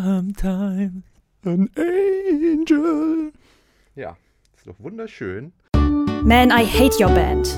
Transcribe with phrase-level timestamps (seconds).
[0.00, 1.02] Sometimes
[1.44, 3.32] an angel.
[3.96, 4.16] Ja,
[4.56, 5.52] ist doch wunderschön.
[6.22, 7.56] Man, I Hate Your Band.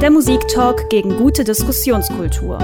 [0.00, 2.58] Der Musiktalk gegen gute Diskussionskultur.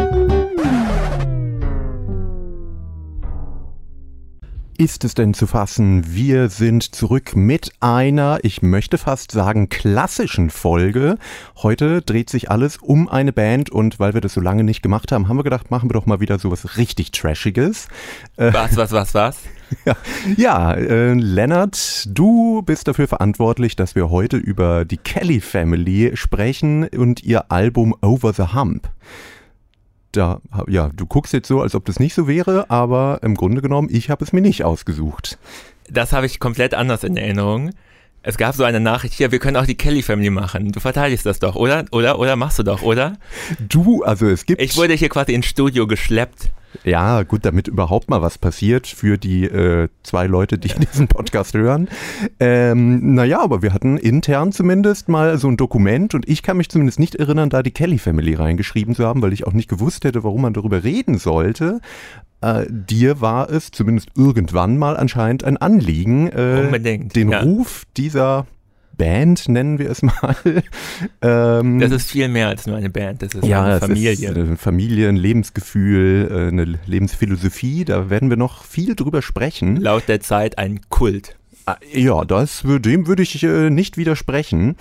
[4.81, 6.04] Ist es denn zu fassen?
[6.06, 11.19] Wir sind zurück mit einer, ich möchte fast sagen, klassischen Folge.
[11.58, 15.13] Heute dreht sich alles um eine Band und weil wir das so lange nicht gemacht
[15.13, 17.88] haben, haben wir gedacht, machen wir doch mal wieder sowas richtig Trashiges.
[18.38, 19.38] Äh, was, was, was, was?
[19.84, 19.96] Ja,
[20.37, 26.88] ja äh, Lennart, du bist dafür verantwortlich, dass wir heute über die Kelly Family sprechen
[26.88, 28.88] und ihr Album Over the Hump
[30.12, 33.62] da, ja, du guckst jetzt so, als ob das nicht so wäre, aber im Grunde
[33.62, 35.38] genommen, ich habe es mir nicht ausgesucht.
[35.88, 37.70] Das habe ich komplett anders in Erinnerung.
[38.23, 40.73] Es gab so eine Nachricht hier, wir können auch die Kelly Family machen.
[40.73, 41.87] Du verteidigst das doch, oder?
[41.91, 43.16] Oder, oder machst du doch, oder?
[43.59, 44.60] Du, also es gibt.
[44.60, 46.51] Ich wurde hier quasi ins Studio geschleppt.
[46.84, 51.55] Ja, gut, damit überhaupt mal was passiert für die äh, zwei Leute, die diesen Podcast
[51.55, 51.88] hören.
[52.38, 56.68] Ähm, naja, aber wir hatten intern zumindest mal so ein Dokument und ich kann mich
[56.68, 60.04] zumindest nicht erinnern, da die Kelly Family reingeschrieben zu haben, weil ich auch nicht gewusst
[60.04, 61.80] hätte, warum man darüber reden sollte.
[62.40, 67.41] Äh, dir war es zumindest irgendwann mal anscheinend ein Anliegen, äh, den ja.
[67.41, 68.47] Ruf dieser
[69.01, 70.37] Band, nennen wir es mal.
[71.23, 74.12] ähm, das ist viel mehr als nur eine Band, das ist ja, eine Familie.
[74.12, 79.77] Ist eine Familie, ein Lebensgefühl, äh, eine Lebensphilosophie, da werden wir noch viel drüber sprechen.
[79.77, 81.37] Laut der Zeit ein Kult.
[81.65, 84.77] Ah, ja, das, dem würde ich äh, nicht widersprechen.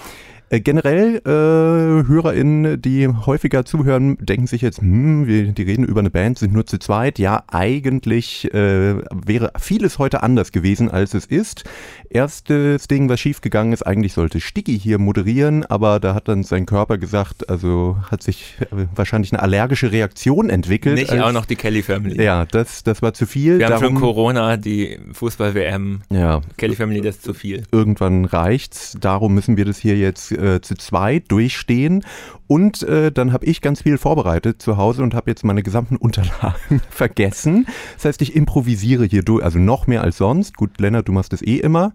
[0.51, 5.99] Äh, generell äh, HörerInnen, die häufiger zuhören, denken sich jetzt, hm, wir, die reden über
[5.99, 7.19] eine Band, sind nur zu zweit.
[7.19, 11.65] Ja, eigentlich äh, wäre vieles heute anders gewesen, als es ist.
[12.09, 16.65] Erstes Ding, was schiefgegangen ist, eigentlich sollte Sticky hier moderieren, aber da hat dann sein
[16.65, 20.95] Körper gesagt, also hat sich äh, wahrscheinlich eine allergische Reaktion entwickelt.
[20.95, 22.23] Nicht als, auch noch die Kelly Family.
[22.23, 23.59] Ja, das, das war zu viel.
[23.59, 26.01] Wir Darum, haben schon Corona, die Fußball-WM.
[26.09, 26.41] Ja.
[26.57, 27.63] Kelly Family, das ist zu viel.
[27.71, 28.97] Irgendwann reicht's.
[28.99, 32.03] Darum müssen wir das hier jetzt äh, zu zweit durchstehen.
[32.47, 35.95] Und äh, dann habe ich ganz viel vorbereitet zu Hause und habe jetzt meine gesamten
[35.97, 37.67] Unterlagen vergessen.
[37.95, 40.57] Das heißt, ich improvisiere hier durch, also noch mehr als sonst.
[40.57, 41.93] Gut, Lennart, du machst das eh immer.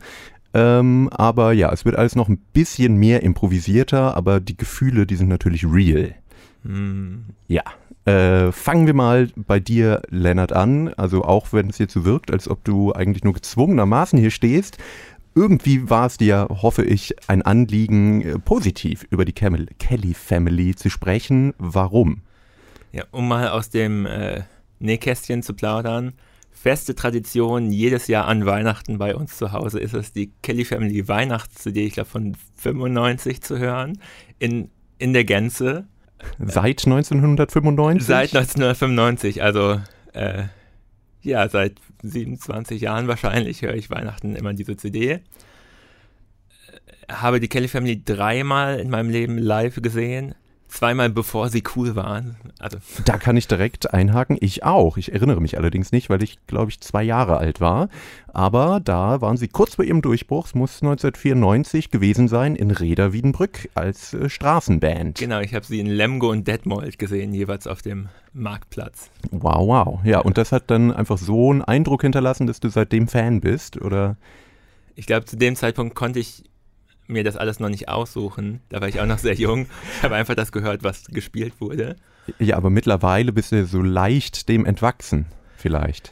[0.55, 5.17] Ähm, aber ja, es wird alles noch ein bisschen mehr improvisierter, aber die Gefühle, die
[5.17, 6.15] sind natürlich real.
[6.63, 7.23] Mm.
[7.49, 7.63] Ja.
[8.05, 10.93] Äh, fangen wir mal bei dir, Lennart, an.
[10.95, 14.77] Also auch wenn es jetzt so wirkt, als ob du eigentlich nur gezwungenermaßen hier stehst,
[15.35, 20.91] irgendwie war es dir, hoffe ich, ein Anliegen, äh, positiv über die Kelly Family zu
[20.91, 21.55] sprechen.
[21.59, 22.23] Warum?
[22.93, 24.43] Ja, um mal aus dem äh,
[24.79, 26.13] Nähkästchen zu plaudern.
[26.53, 31.07] Feste Tradition, jedes Jahr an Weihnachten bei uns zu Hause ist es die Kelly Family
[31.09, 33.99] Weihnachts-CD, ich glaube von 95 zu hören,
[34.39, 35.87] in, in der Gänze.
[36.39, 38.07] Seit 1995?
[38.07, 39.81] Seit 1995, also
[40.13, 40.45] äh,
[41.23, 41.75] ja, seit
[42.09, 45.11] 27 Jahren wahrscheinlich höre ich Weihnachten immer diese CD.
[45.11, 45.21] Äh,
[47.11, 50.35] habe die Kelly Family dreimal in meinem Leben live gesehen.
[50.75, 52.35] Zweimal bevor sie cool waren.
[52.59, 52.79] Also.
[53.05, 54.37] Da kann ich direkt einhaken.
[54.41, 54.97] Ich auch.
[54.97, 57.89] Ich erinnere mich allerdings nicht, weil ich, glaube ich, zwei Jahre alt war.
[58.33, 60.47] Aber da waren sie kurz vor ihrem Durchbruch.
[60.47, 65.19] Es muss 1994 gewesen sein in Reda Wiedenbrück als äh, Straßenband.
[65.19, 69.11] Genau, ich habe sie in Lemgo und Detmold gesehen, jeweils auf dem Marktplatz.
[69.31, 70.01] Wow, wow.
[70.03, 73.81] Ja, und das hat dann einfach so einen Eindruck hinterlassen, dass du seitdem Fan bist,
[73.81, 74.17] oder?
[74.97, 76.43] Ich glaube, zu dem Zeitpunkt konnte ich
[77.07, 78.61] mir das alles noch nicht aussuchen.
[78.69, 79.67] Da war ich auch noch sehr jung.
[79.97, 81.97] Ich habe einfach das gehört, was gespielt wurde.
[82.39, 85.27] Ja, aber mittlerweile bist du so leicht dem entwachsen,
[85.57, 86.11] vielleicht.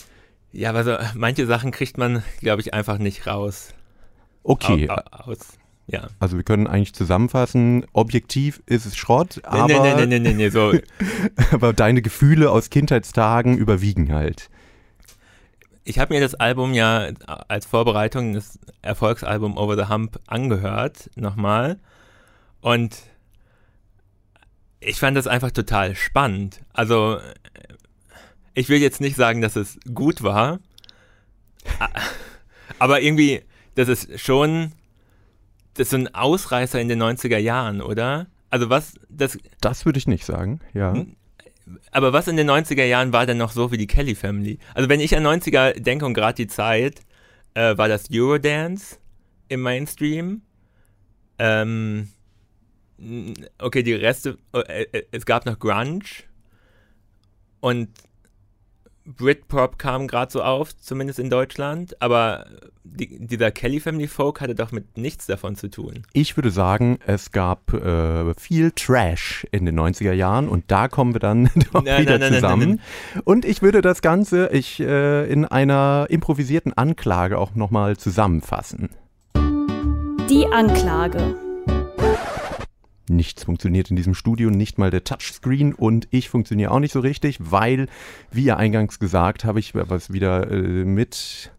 [0.52, 3.72] Ja, aber so, manche Sachen kriegt man, glaube ich, einfach nicht raus.
[4.42, 4.90] Okay.
[4.90, 5.38] Au, aus,
[5.86, 6.08] ja.
[6.20, 10.34] Also wir können eigentlich zusammenfassen, objektiv ist es Schrott, nee, aber, nee, nee, nee, nee,
[10.34, 10.72] nee, so.
[11.52, 14.50] aber deine Gefühle aus Kindheitstagen überwiegen halt
[15.84, 17.08] ich habe mir das Album ja
[17.48, 21.78] als Vorbereitung, das Erfolgsalbum Over the Hump, angehört, nochmal.
[22.60, 22.96] Und
[24.80, 26.60] ich fand das einfach total spannend.
[26.72, 27.18] Also,
[28.54, 30.60] ich will jetzt nicht sagen, dass es gut war,
[32.78, 33.42] aber irgendwie,
[33.74, 34.72] das ist schon,
[35.74, 38.26] das ist so ein Ausreißer in den 90er Jahren, oder?
[38.50, 39.38] Also was, das...
[39.60, 40.94] Das würde ich nicht sagen, ja.
[41.90, 44.58] Aber was in den 90er Jahren war denn noch so wie die Kelly Family?
[44.74, 47.00] Also wenn ich an 90er denke und gerade die Zeit,
[47.54, 48.98] äh, war das Eurodance
[49.48, 50.42] im Mainstream.
[51.38, 52.08] Ähm,
[53.58, 56.04] okay, die Reste, äh, äh, es gab noch Grunge
[57.60, 57.88] und
[59.04, 62.46] Britpop kam gerade so auf, zumindest in Deutschland, aber
[62.84, 66.02] die, dieser Kelly Family Folk hatte doch mit nichts davon zu tun.
[66.12, 71.14] Ich würde sagen, es gab äh, viel Trash in den 90er Jahren und da kommen
[71.14, 72.68] wir dann doch Nein, wieder nein, nein, zusammen.
[73.14, 78.90] nein, Und ich würde das Ganze ich, äh, in einer improvisierten Anklage auch nochmal zusammenfassen.
[80.30, 81.36] Die Anklage.
[83.12, 87.00] Nichts funktioniert in diesem Studio, nicht mal der Touchscreen und ich funktioniere auch nicht so
[87.00, 87.86] richtig, weil,
[88.30, 91.52] wie ja eingangs gesagt, habe ich was wieder äh, mit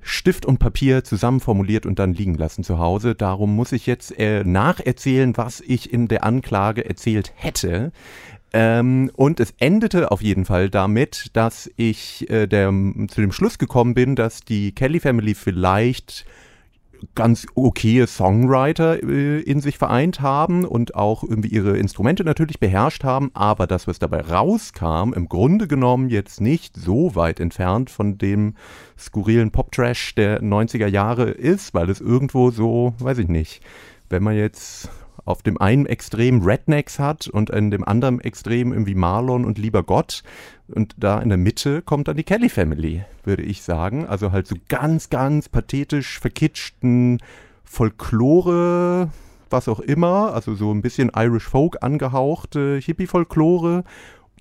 [0.00, 3.14] Stift und Papier zusammen formuliert und dann liegen lassen zu Hause.
[3.14, 7.92] Darum muss ich jetzt äh, nacherzählen, was ich in der Anklage erzählt hätte.
[8.52, 13.58] Ähm, und es endete auf jeden Fall damit, dass ich äh, der, zu dem Schluss
[13.58, 16.24] gekommen bin, dass die Kelly Family vielleicht
[17.14, 23.04] ganz okaye Songwriter äh, in sich vereint haben und auch irgendwie ihre Instrumente natürlich beherrscht
[23.04, 28.18] haben, aber das, was dabei rauskam, im Grunde genommen jetzt nicht so weit entfernt von
[28.18, 28.54] dem
[28.98, 33.62] skurrilen Pop-Trash der 90er Jahre ist, weil es irgendwo so, weiß ich nicht,
[34.08, 34.90] wenn man jetzt
[35.26, 39.82] auf dem einen Extrem Rednecks hat und in dem anderen Extrem irgendwie Marlon und Lieber
[39.82, 40.22] Gott.
[40.68, 44.06] Und da in der Mitte kommt dann die Kelly Family, würde ich sagen.
[44.06, 47.18] Also halt so ganz, ganz pathetisch verkitschten
[47.64, 49.10] Folklore,
[49.50, 50.32] was auch immer.
[50.32, 53.82] Also so ein bisschen Irish Folk angehauchte Hippie-Folklore.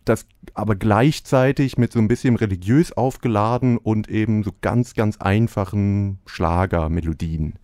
[0.06, 6.20] Das aber gleichzeitig mit so ein bisschen religiös aufgeladen und eben so ganz, ganz einfachen
[6.28, 7.56] Schlagermelodien.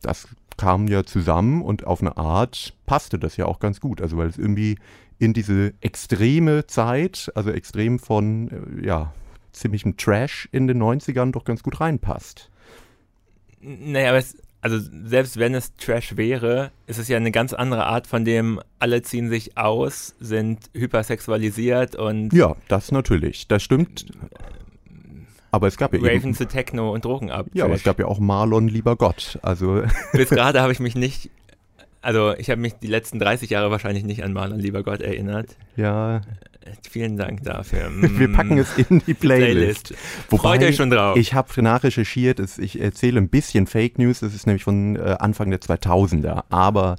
[0.00, 4.00] Das kamen ja zusammen und auf eine Art passte das ja auch ganz gut.
[4.00, 4.76] Also weil es irgendwie
[5.18, 8.48] in diese extreme Zeit, also extrem von,
[8.80, 9.12] äh, ja,
[9.52, 12.50] ziemlichem Trash in den 90ern doch ganz gut reinpasst.
[13.60, 17.84] Naja, aber es, also selbst wenn es Trash wäre, ist es ja eine ganz andere
[17.86, 24.06] Art, von dem alle ziehen sich aus, sind hypersexualisiert und Ja, das natürlich, das stimmt.
[25.52, 27.46] Aber es gab ja Raven eben, zu Techno und Drogen ab.
[27.52, 29.38] ja, aber es gab ja auch Marlon, lieber Gott.
[29.42, 29.82] Also
[30.12, 31.30] Bis gerade habe ich mich nicht,
[32.00, 35.56] also ich habe mich die letzten 30 Jahre wahrscheinlich nicht an Marlon Lieber Gott erinnert.
[35.76, 36.22] ja,
[36.88, 37.90] Vielen Dank dafür.
[38.00, 39.94] wir packen es in die Playlist.
[40.28, 41.16] Freut euch schon drauf.
[41.16, 45.50] Ich habe nachrecherchiert, ich erzähle ein bisschen Fake News, das ist nämlich von äh, Anfang
[45.50, 46.96] der 2000er, aber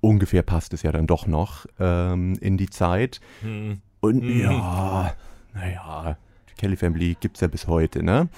[0.00, 3.20] ungefähr passt es ja dann doch noch ähm, in die Zeit.
[3.42, 3.80] Hm.
[4.00, 4.40] Und Hm.
[4.40, 5.14] ja,
[5.52, 6.16] naja,
[6.62, 8.28] Kelly Family gibt's ja bis heute, ne?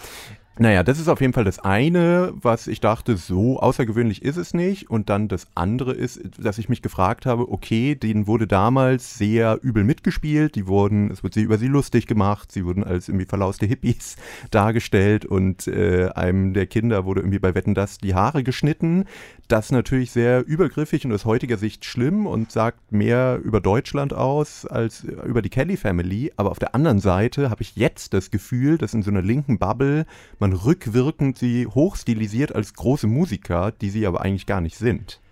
[0.56, 4.54] Naja, das ist auf jeden Fall das eine, was ich dachte, so außergewöhnlich ist es
[4.54, 4.88] nicht.
[4.88, 9.58] Und dann das andere ist, dass ich mich gefragt habe, okay, denen wurde damals sehr
[9.62, 13.66] übel mitgespielt, die wurden, es wurde über sie lustig gemacht, sie wurden als irgendwie verlauste
[13.66, 14.14] Hippies
[14.52, 19.06] dargestellt und äh, einem der Kinder wurde irgendwie bei Wetten das die Haare geschnitten.
[19.48, 24.64] Das natürlich sehr übergriffig und aus heutiger Sicht schlimm und sagt mehr über Deutschland aus
[24.66, 26.32] als über die Kelly Family.
[26.36, 29.58] Aber auf der anderen Seite habe ich jetzt das Gefühl, dass in so einer linken
[29.58, 30.06] Bubble
[30.44, 35.22] man rückwirkend sie hochstilisiert als große Musiker, die sie aber eigentlich gar nicht sind.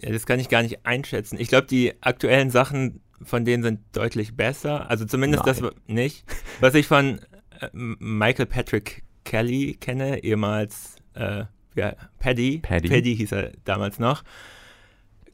[0.00, 1.36] Ja, das kann ich gar nicht einschätzen.
[1.40, 4.88] Ich glaube, die aktuellen Sachen von denen sind deutlich besser.
[4.88, 5.72] Also zumindest das Nein.
[5.88, 6.24] nicht.
[6.60, 7.18] Was ich von
[7.60, 12.58] äh, Michael Patrick Kelly kenne, ehemals äh, ja, Paddy.
[12.58, 12.88] Paddy.
[12.88, 14.22] Paddy hieß er damals noch.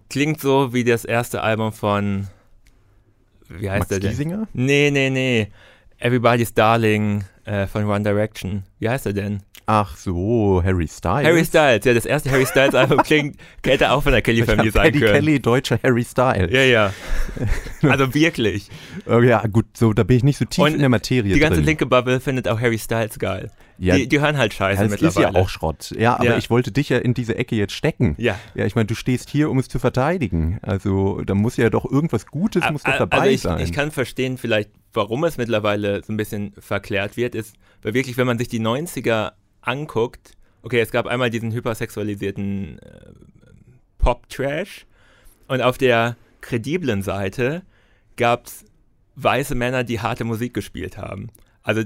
[0.08, 2.28] Klingt so wie das erste Album von
[3.50, 4.10] wie heißt Max der denn?
[4.10, 4.48] Giesinger?
[4.54, 5.48] Nee, nee, nee.
[6.04, 8.64] Everybody's Darling äh, von One Direction.
[8.78, 9.40] Wie heißt er denn?
[9.66, 11.26] Ach so, Harry Styles.
[11.26, 11.86] Harry Styles.
[11.86, 15.00] Ja, das erste Harry Styles Album klingt, hätte auch von der Kelly Family sein Paddy
[15.00, 15.12] können.
[15.14, 16.52] Kelly, deutscher Harry Styles.
[16.52, 16.92] Ja, ja.
[17.82, 18.68] Also wirklich.
[19.06, 21.56] Ja, gut, so, da bin ich nicht so tief Und in der Materie Die ganze
[21.60, 21.64] drin.
[21.66, 23.50] linke Bubble findet auch Harry Styles geil.
[23.78, 25.38] ja, die, die hören halt Scheiße das ist ja mittlerweile.
[25.38, 25.94] auch Schrott.
[25.98, 26.36] Ja, aber Ja.
[26.36, 28.14] ich wollte dich ja in diese Ecke jetzt stecken.
[28.18, 28.38] Ja.
[28.54, 30.58] Ja, ich meine, du stehst hier, um es zu verteidigen.
[30.60, 33.60] Also, da muss ja doch irgendwas Gutes muss doch dabei also ich, sein.
[33.60, 38.16] ich kann verstehen vielleicht, warum es mittlerweile so ein bisschen verklärt wird, ist, weil wirklich,
[38.16, 40.32] wenn man sich die 90er anguckt,
[40.62, 43.12] okay, es gab einmal diesen hypersexualisierten äh,
[43.98, 44.86] Pop-Trash
[45.48, 47.62] und auf der krediblen Seite
[48.16, 48.64] gab es
[49.16, 51.30] weiße Männer, die harte Musik gespielt haben.
[51.62, 51.82] Also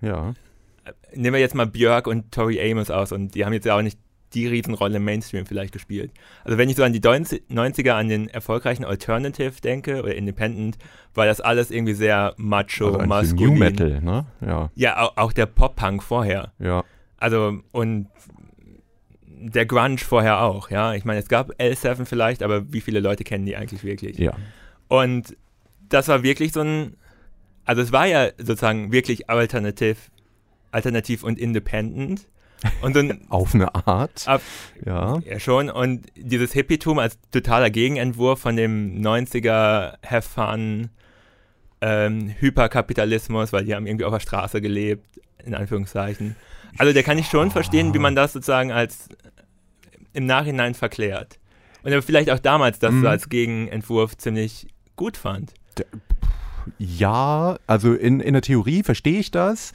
[0.00, 0.34] ja.
[1.14, 3.82] nehmen wir jetzt mal Björk und Tori Amos aus und die haben jetzt ja auch
[3.82, 3.98] nicht
[4.34, 6.12] die Riesenrolle im Mainstream vielleicht gespielt.
[6.44, 10.78] Also wenn ich so an die 90 90er, an den erfolgreichen Alternative denke oder Independent,
[11.14, 13.52] war das alles irgendwie sehr macho, Also maskulin.
[13.54, 14.26] New Metal, ne?
[14.40, 16.52] Ja, Ja, auch, auch der Pop-Punk vorher.
[16.58, 16.84] ja.
[17.18, 18.06] Also und
[19.42, 20.94] der Grunge vorher auch, ja.
[20.94, 24.18] Ich meine, es gab L7 vielleicht, aber wie viele Leute kennen die eigentlich wirklich?
[24.18, 24.32] Ja.
[24.88, 25.36] Und
[25.88, 26.96] das war wirklich so ein,
[27.64, 30.10] also es war ja sozusagen wirklich alternativ,
[30.72, 32.28] alternativ und independent.
[32.82, 34.26] Und ein, Auf eine Art.
[34.26, 34.42] Ab-
[34.84, 35.18] ja.
[35.20, 40.90] ja schon, und dieses Hippietum als totaler Gegenentwurf von dem 90er Have Fun
[41.80, 45.06] ähm, Hyperkapitalismus, weil die haben irgendwie auf der Straße gelebt,
[45.44, 46.36] in Anführungszeichen.
[46.78, 49.08] Also der kann ich schon verstehen, wie man das sozusagen als
[50.12, 51.38] im Nachhinein verklärt.
[51.82, 53.00] Und vielleicht auch damals das Mhm.
[53.02, 55.54] so als Gegenentwurf ziemlich gut fand.
[56.78, 59.72] Ja, also in, in der Theorie verstehe ich das,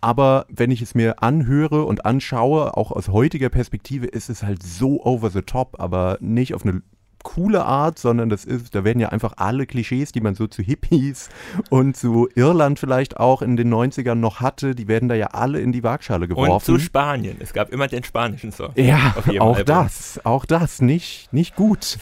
[0.00, 4.62] aber wenn ich es mir anhöre und anschaue, auch aus heutiger Perspektive, ist es halt
[4.62, 6.82] so over the top, aber nicht auf eine
[7.22, 10.62] coole Art, sondern das ist, da werden ja einfach alle Klischees, die man so zu
[10.62, 11.28] Hippies
[11.68, 15.60] und zu Irland vielleicht auch in den 90ern noch hatte, die werden da ja alle
[15.60, 16.64] in die Waagschale Und geworfen.
[16.64, 17.36] zu Spanien.
[17.40, 18.72] Es gab immer den spanischen Song.
[18.76, 19.66] Ja, auch Album.
[19.66, 21.98] das, auch das, nicht, nicht gut.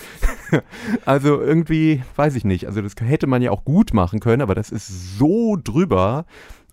[1.04, 4.54] also irgendwie, weiß ich nicht, also das hätte man ja auch gut machen können, aber
[4.54, 6.26] das ist so drüber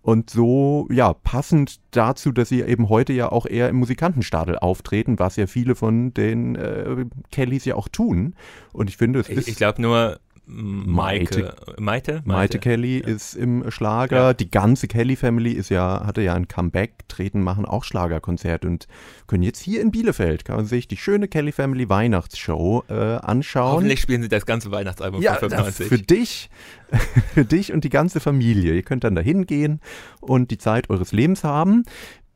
[0.03, 5.17] und so, ja, passend dazu, dass sie eben heute ja auch eher im Musikantenstadel auftreten,
[5.17, 8.35] was ja viele von den äh, Kellys ja auch tun.
[8.73, 9.47] Und ich finde, es Ich, ist...
[9.47, 11.55] ich glaube nur Maike.
[11.79, 12.21] Maite?
[12.25, 14.15] Maite Kelly ist im Schlager.
[14.15, 14.33] Ja.
[14.33, 18.87] Die ganze Kelly Family ist ja, hatte ja ein Comeback, treten, machen auch Schlagerkonzert und
[19.27, 23.73] können jetzt hier in Bielefeld, kann man sich die schöne Kelly Family Weihnachtsshow äh, anschauen.
[23.73, 25.87] Hoffentlich spielen sie das ganze Weihnachtsalbum ja, von das 95.
[25.87, 26.49] für dich,
[27.33, 28.73] für dich und die ganze Familie.
[28.73, 29.79] Ihr könnt dann dahin gehen
[30.19, 31.85] und die Zeit eures Lebens haben.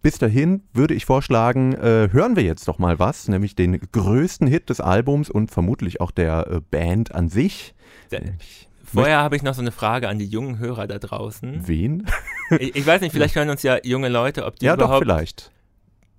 [0.01, 4.47] Bis dahin würde ich vorschlagen, äh, hören wir jetzt doch mal was, nämlich den größten
[4.47, 7.73] Hit des Albums und vermutlich auch der äh, Band an sich.
[8.11, 11.67] Der- Ich Vorher habe ich noch so eine Frage an die jungen Hörer da draußen.
[11.67, 12.05] Wen?
[12.59, 15.03] Ich, ich weiß nicht, vielleicht hören uns ja junge Leute, ob die ja, doch, überhaupt
[15.03, 15.51] vielleicht.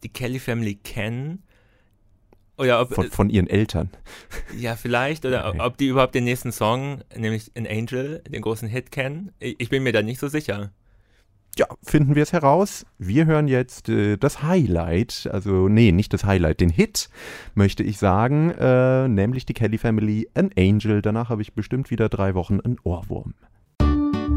[0.02, 1.42] die Kelly Family kennen.
[2.58, 3.88] Oder ob, Von, von ihren Eltern.
[4.58, 5.60] ja, vielleicht, oder Okay.
[5.60, 9.32] ob die überhaupt den nächsten Song, nämlich An Angel, den großen Hit kennen.
[9.38, 10.70] Ich, ich bin mir da nicht so sicher.
[11.58, 12.86] Ja, finden wir es heraus.
[12.98, 17.08] Wir hören jetzt äh, das Highlight, also nee, nicht das Highlight, den Hit,
[17.56, 21.02] möchte ich sagen, äh, nämlich die Kelly Family, An Angel.
[21.02, 23.34] Danach habe ich bestimmt wieder drei Wochen einen Ohrwurm.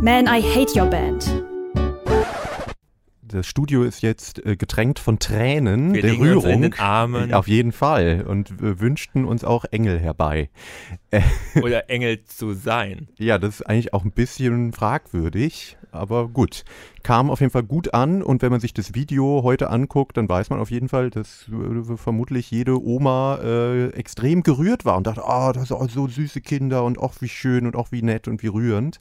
[0.02, 1.51] Man, I Hate Your Band.
[3.32, 6.74] Das Studio ist jetzt äh, getränkt von Tränen Wir der Rührung.
[7.34, 8.26] Auf jeden Fall.
[8.28, 10.50] Und äh, wünschten uns auch Engel herbei.
[11.62, 13.08] oder Engel zu sein.
[13.18, 16.64] Ja, das ist eigentlich auch ein bisschen fragwürdig, aber gut.
[17.04, 20.30] Kam auf jeden Fall gut an und wenn man sich das Video heute anguckt, dann
[20.30, 25.08] weiß man auf jeden Fall, dass äh, vermutlich jede Oma äh, extrem gerührt war und
[25.08, 28.28] dachte, ah, das sind so süße Kinder und auch wie schön und auch wie nett
[28.28, 29.00] und wie rührend.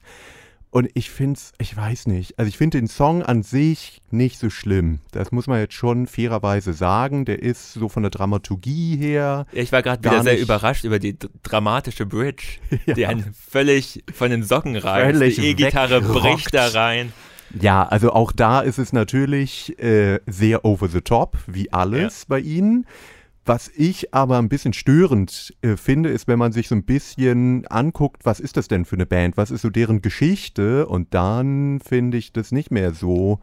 [0.73, 4.39] Und ich finde es, ich weiß nicht, also ich finde den Song an sich nicht
[4.39, 4.99] so schlimm.
[5.11, 7.25] Das muss man jetzt schon fairerweise sagen.
[7.25, 9.45] Der ist so von der Dramaturgie her.
[9.51, 12.43] Ja, Ich war gerade wieder sehr überrascht über die dramatische Bridge,
[12.85, 12.93] Ja.
[12.93, 15.11] die einen völlig von den Socken reißt.
[15.17, 17.11] Völlig Die E-Gitarre bricht da rein.
[17.59, 22.39] Ja, also auch da ist es natürlich äh, sehr over the top, wie alles bei
[22.39, 22.85] ihnen.
[23.43, 27.65] Was ich aber ein bisschen störend äh, finde, ist, wenn man sich so ein bisschen
[27.67, 29.35] anguckt, was ist das denn für eine Band?
[29.35, 30.87] Was ist so deren Geschichte?
[30.87, 33.39] Und dann finde ich das nicht mehr so.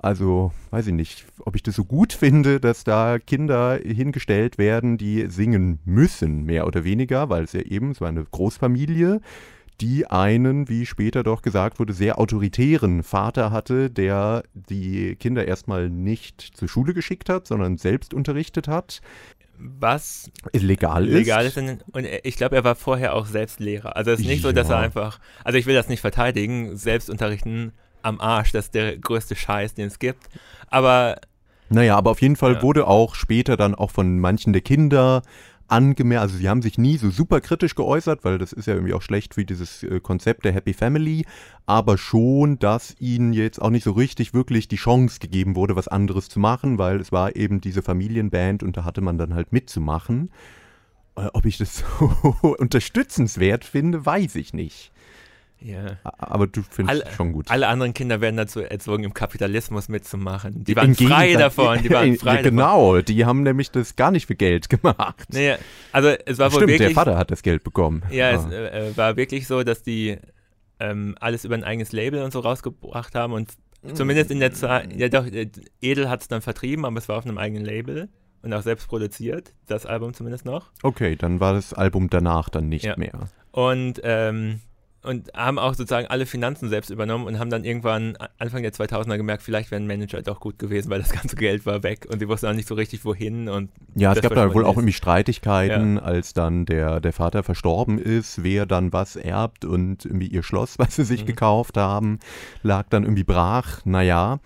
[0.00, 4.98] Also, weiß ich nicht, ob ich das so gut finde, dass da Kinder hingestellt werden,
[4.98, 9.20] die singen müssen, mehr oder weniger, weil es ja eben so eine Großfamilie
[9.80, 15.88] die einen, wie später doch gesagt wurde, sehr autoritären Vater hatte, der die Kinder erstmal
[15.88, 19.00] nicht zur Schule geschickt hat, sondern selbst unterrichtet hat.
[19.60, 21.56] Was Legal, legal ist.
[21.56, 21.84] ist.
[21.92, 23.96] Und ich glaube, er war vorher auch selbst Lehrer.
[23.96, 24.82] Also es ist nicht so, dass er Ja.
[24.82, 27.72] einfach, also ich will das nicht verteidigen, selbst unterrichten
[28.02, 30.28] am Arsch, das ist der größte Scheiß, den es gibt.
[30.68, 31.16] Aber
[31.70, 32.62] Naja, aber auf jeden Fall Ja.
[32.62, 35.22] wurde auch später dann auch von manchen der Kinder
[35.68, 38.94] angemerkt, also sie haben sich nie so super kritisch geäußert, weil das ist ja irgendwie
[38.94, 41.24] auch schlecht für dieses äh, Konzept der Happy Family,
[41.66, 45.88] aber schon, dass ihnen jetzt auch nicht so richtig wirklich die Chance gegeben wurde, was
[45.88, 49.52] anderes zu machen, weil es war eben diese Familienband und da hatte man dann halt
[49.52, 50.30] mitzumachen.
[51.16, 54.92] Äh, Ob ich das so unterstützenswert finde, weiß ich nicht.
[55.60, 55.96] Ja.
[56.18, 57.50] Aber du findest es schon gut.
[57.50, 60.64] Alle anderen Kinder werden dazu erzogen, im Kapitalismus mitzumachen.
[60.64, 61.82] Die Im waren frei Gegensatz- davon.
[61.82, 62.50] Die waren Ja, frei davon.
[62.50, 65.24] genau, die haben nämlich das gar nicht für Geld gemacht.
[65.32, 65.56] Nee,
[65.92, 66.94] also es war wohl Stimmt, der wirklich.
[66.94, 68.02] Vater hat das Geld bekommen.
[68.10, 68.34] Ja, Ah.
[68.34, 70.16] es äh, war wirklich so, dass die
[70.80, 73.50] ähm, alles über ein eigenes Label und so rausgebracht haben und
[73.94, 75.48] zumindest in der Zeit, ja doch, äh,
[75.80, 78.08] Edel hat es dann vertrieben, aber es war auf einem eigenen Label
[78.42, 80.70] und auch selbst produziert, das Album zumindest noch.
[80.84, 82.94] Okay, dann war das Album danach dann nicht Ja.
[82.96, 83.28] mehr.
[83.50, 84.60] Und, ähm,
[85.08, 89.16] und haben auch sozusagen alle Finanzen selbst übernommen und haben dann irgendwann Anfang der 2000er
[89.16, 92.18] gemerkt, vielleicht wäre ein Manager doch gut gewesen, weil das ganze Geld war weg und
[92.20, 94.72] sie wussten auch nicht so richtig, wohin und Ja, es gab da wohl verschwunden auch
[94.72, 94.76] ist.
[94.78, 100.28] irgendwie Streitigkeiten, als dann der, der Vater verstorben ist, wer dann was erbt und irgendwie
[100.28, 101.26] ihr Schloss, was sie sich Mhm.
[101.26, 102.18] gekauft haben,
[102.62, 103.80] lag dann irgendwie brach.
[103.84, 104.40] Naja.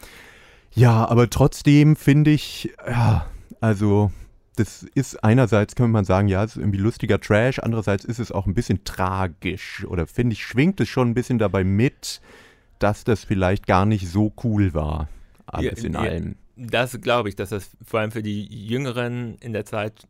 [0.75, 3.27] Ja, aber trotzdem finde ich, ja,
[3.61, 4.11] also
[4.57, 8.31] das ist einerseits, könnte man sagen, ja, es ist irgendwie lustiger Trash, andererseits ist es
[8.33, 12.21] auch ein bisschen tragisch oder finde ich, schwingt es schon ein bisschen dabei mit,
[12.79, 15.09] dass das vielleicht gar nicht so cool war,
[15.47, 16.01] alles Ja, in ja.
[16.01, 16.37] allem.
[16.57, 20.07] Das glaube ich, dass das vor allem für die Jüngeren in der Zeit,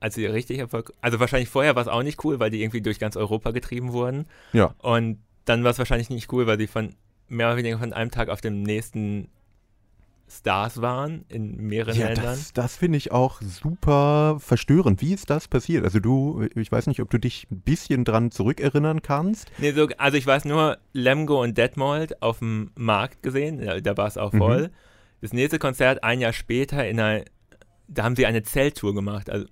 [0.00, 2.80] als sie richtig Erfolg, also wahrscheinlich vorher war es auch nicht cool, weil die irgendwie
[2.80, 4.26] durch ganz Europa getrieben wurden.
[4.54, 4.74] Ja.
[4.78, 6.94] Und dann war es wahrscheinlich nicht cool, weil sie von
[7.28, 9.28] mehr oder weniger von einem Tag auf den nächsten
[10.38, 12.24] Stars waren in mehreren Ja, Ländern.
[12.24, 15.00] das, das finde ich auch super verstörend.
[15.02, 15.84] Wie ist das passiert?
[15.84, 19.50] Also du, ich weiß nicht, ob du dich ein bisschen dran zurückerinnern kannst.
[19.58, 23.96] Nee, so, also ich weiß nur, Lemgo und Detmold auf dem Markt gesehen, da, da
[23.96, 24.38] war es auch Mhm.
[24.38, 24.70] voll.
[25.20, 27.24] Das nächste Konzert ein Jahr später in einer,
[27.88, 29.28] da haben sie eine Zelttour gemacht.
[29.30, 29.46] Also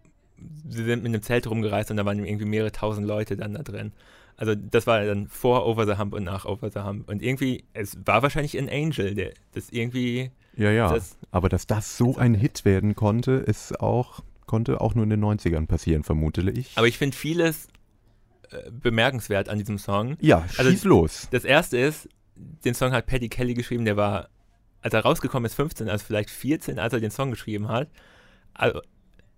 [0.68, 3.62] sie sind mit einem Zelt rumgereist und da waren irgendwie mehrere tausend Leute dann da
[3.62, 3.92] drin.
[4.36, 7.10] Also das war dann vor Over the Hump und nach Over the Hump.
[7.10, 10.92] Und irgendwie, es war wahrscheinlich ein Angel, der das irgendwie, Ja, ja.
[10.92, 15.10] Das- Aber dass das so ein Hit werden konnte, ist auch, konnte auch nur in
[15.10, 16.76] den 90ern passieren, vermute ich.
[16.76, 17.68] aber ich finde vieles
[18.50, 20.16] äh, bemerkenswert an diesem Song.
[20.20, 21.28] ja, also- schieß los.
[21.30, 24.28] Das erste ist, den Song hat Paddy Kelly geschrieben, der war,
[24.82, 27.88] als er rausgekommen ist, 15, also vielleicht 14, als er den Song geschrieben hat.
[28.54, 28.80] Also,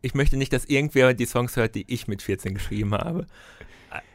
[0.00, 3.26] ich möchte nicht, dass irgendwer die Songs hört, die ich mit 14 geschrieben habe.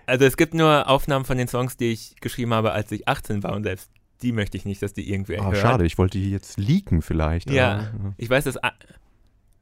[0.06, 3.44] Also es gibt nur Aufnahmen von den Songs, die ich geschrieben habe, als ich 18
[3.44, 5.58] war und selbst die möchte ich nicht, dass die irgendwer Ah, hört.
[5.58, 7.50] schade, ich wollte die jetzt leaken vielleicht.
[7.50, 7.92] Ja.
[7.94, 8.58] aber, Ich weiß, dass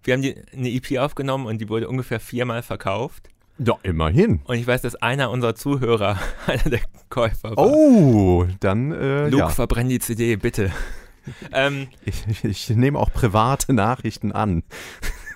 [0.03, 3.29] wir haben die, eine EP aufgenommen und die wurde ungefähr viermal verkauft.
[3.57, 4.41] ja, immerhin.
[4.45, 7.57] Und ich weiß, dass einer unserer Zuhörer einer der Käufer war.
[7.57, 9.49] Oh, dann, äh, Luke, ja.
[9.49, 10.71] verbrenn die CD, bitte.
[11.51, 14.63] ähm, Ich, ich nehme auch private Nachrichten an.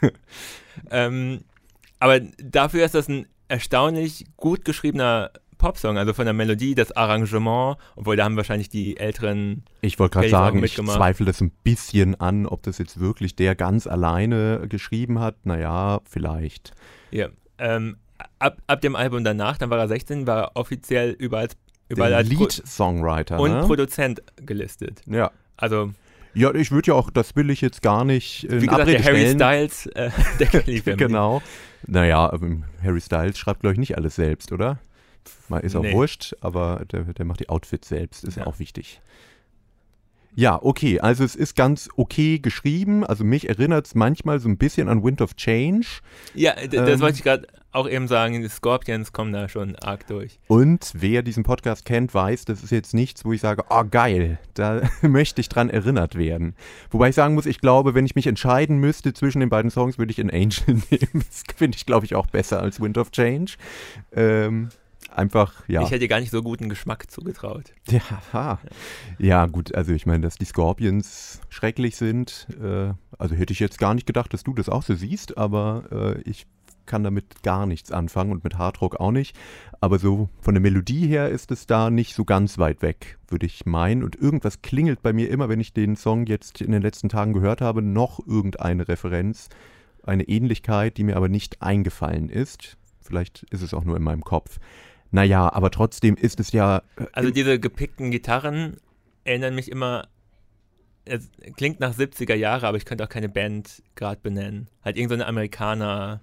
[0.92, 1.42] Ähm,
[2.00, 7.78] aber dafür ist das ein erstaunlich gut geschriebener Popsong, also von der Melodie, das Arrangement,
[7.96, 12.20] obwohl da haben wahrscheinlich die älteren, Ich wollte gerade sagen, ich zweifle das ein bisschen
[12.20, 15.46] an, ob das jetzt wirklich der ganz alleine geschrieben hat.
[15.46, 16.72] Naja, vielleicht.
[17.12, 17.28] ja,
[17.60, 17.98] ähm,
[18.40, 21.50] ab, ab dem Album danach, dann war er 16, war er offiziell überall,
[21.90, 23.40] überall als Lead-Songwriter.
[23.40, 23.62] und ne?
[23.66, 25.02] Produzent gelistet.
[25.08, 25.32] Ja.
[25.58, 25.92] Also,
[26.34, 28.98] Ja, ich würde ja auch, das will ich jetzt gar nicht in wie gesagt, Abrede
[28.98, 29.36] der Harry stellen.
[29.36, 30.98] Styles äh, der Kelly Family.
[31.06, 31.42] Genau.
[31.86, 34.80] Naja, ähm, Harry Styles schreibt, glaube ich, nicht alles selbst, oder?
[35.48, 35.94] Mal ist auch Nee.
[35.94, 38.48] wurscht, aber der, der macht die Outfits selbst, ist Ja.
[38.48, 39.02] auch wichtig.
[40.36, 43.04] Ja, okay, also es ist ganz okay geschrieben.
[43.04, 45.88] Also mich erinnert es manchmal so ein bisschen an Wind of Change.
[46.36, 47.02] Ja, das Ähm.
[47.02, 50.40] wollte ich gerade auch eben sagen, die Scorpions kommen da schon arg durch.
[50.48, 54.40] Und wer diesen Podcast kennt, weiß, das ist jetzt nichts, wo ich sage, oh geil,
[54.54, 56.56] da möchte ich dran erinnert werden.
[56.92, 59.98] Wobei ich sagen muss, ich glaube, wenn ich mich entscheiden müsste zwischen den beiden Songs,
[59.98, 61.24] würde ich in Angel nehmen.
[61.28, 63.54] Das finde ich, glaube ich, auch besser als Wind of Change.
[64.14, 64.70] Ähm,
[65.16, 65.82] einfach, ja.
[65.82, 67.74] Ich hätte dir gar nicht so guten Geschmack zugetraut.
[67.90, 68.02] Ja,
[68.34, 68.60] ha.
[69.18, 73.80] ja, gut, also ich meine, dass die Scorpions schrecklich sind, äh, also hätte ich jetzt
[73.80, 76.46] gar nicht gedacht, dass du das auch so siehst, aber äh, ich
[76.90, 79.38] kann damit gar nichts anfangen und mit Hardrock auch nicht.
[79.80, 83.46] Aber so von der Melodie her ist es da nicht so ganz weit weg, würde
[83.46, 84.04] ich meinen.
[84.04, 87.32] Und irgendwas klingelt bei mir immer, wenn ich den Song jetzt in den letzten Tagen
[87.32, 89.48] gehört habe, noch irgendeine Referenz,
[90.04, 92.76] eine Ähnlichkeit, die mir aber nicht eingefallen ist.
[93.02, 94.60] Vielleicht ist es auch nur in meinem Kopf.
[95.12, 98.78] Naja, aber trotzdem ist es ja äh, Also diese gepickten Gitarren
[99.24, 100.08] erinnern mich immer,
[101.06, 104.70] es klingt nach 70er Jahre, aber ich könnte auch keine Band gerade benennen.
[104.84, 106.22] Halt irgendeine Amerikaner-Band.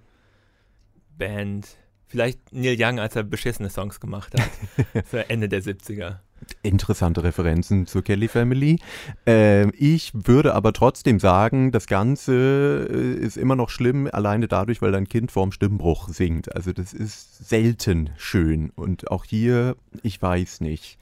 [2.06, 4.48] Vielleicht Neil Young, als er beschissene Songs gemacht hat.
[5.06, 6.20] Für Ende der 70er.
[6.62, 8.78] Interessante Referenzen zur Kelly Family.
[9.24, 14.82] Ähm, ich würde aber trotzdem sagen, das Ganze äh, ist immer noch schlimm, alleine dadurch,
[14.82, 16.54] weil dein Kind vorm Stimmbruch singt.
[16.54, 18.70] Also das ist selten schön.
[18.74, 20.98] Und auch hier, ich weiß nicht.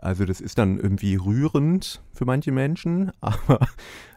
[0.00, 3.60] Also das ist dann irgendwie rührend für manche Menschen, aber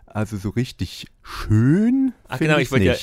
[0.05, 2.13] also so richtig schön.
[2.27, 2.95] Ach genau, ich wollte ja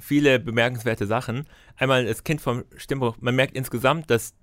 [0.00, 1.46] viele bemerkenswerte Sachen.
[1.76, 3.16] Einmal das Kind vom Stimmbruch.
[3.20, 4.34] Man merkt insgesamt, dass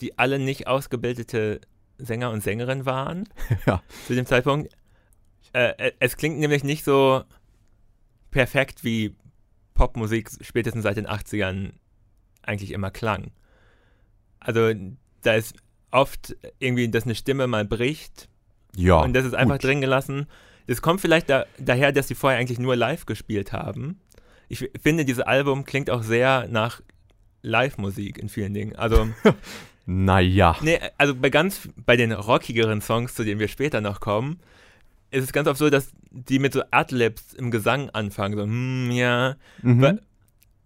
[0.00, 1.60] die alle nicht ausgebildete
[1.98, 3.28] Sänger und Sängerinnen waren
[3.66, 3.82] Ja.
[4.06, 4.72] zu dem Zeitpunkt.
[5.52, 7.22] Äh, äh, es klingt nämlich nicht so
[8.30, 9.14] perfekt wie
[9.74, 11.72] Popmusik spätestens seit den 80ern
[12.42, 13.30] eigentlich immer klang.
[14.40, 14.72] Also
[15.22, 15.54] da ist
[15.90, 18.28] oft irgendwie, dass eine Stimme mal bricht
[18.76, 19.64] Ja, und das ist einfach gut.
[19.64, 20.26] drin gelassen.
[20.66, 24.00] Das kommt vielleicht da, daher, dass sie vorher eigentlich nur live gespielt haben.
[24.48, 26.80] Ich finde, dieses Album klingt auch sehr nach
[27.42, 28.76] Live-Musik in vielen Dingen.
[28.76, 29.08] Also,
[29.86, 30.56] Naja.
[30.62, 34.40] nee, also bei ganz, bei den rockigeren Songs, zu denen wir später noch kommen,
[35.10, 38.90] ist es ganz oft so, dass die mit so Adlibs im Gesang anfangen, so, hm,
[38.90, 39.36] ja.
[39.62, 39.80] Mhm.
[39.82, 39.94] Wa-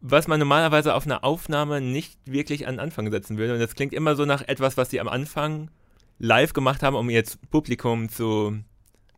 [0.00, 3.52] Was man normalerweise auf einer Aufnahme nicht wirklich an den Anfang setzen würde.
[3.52, 5.70] Und das klingt immer so nach etwas, was sie am Anfang
[6.18, 8.56] live gemacht haben, um jetzt Publikum zu,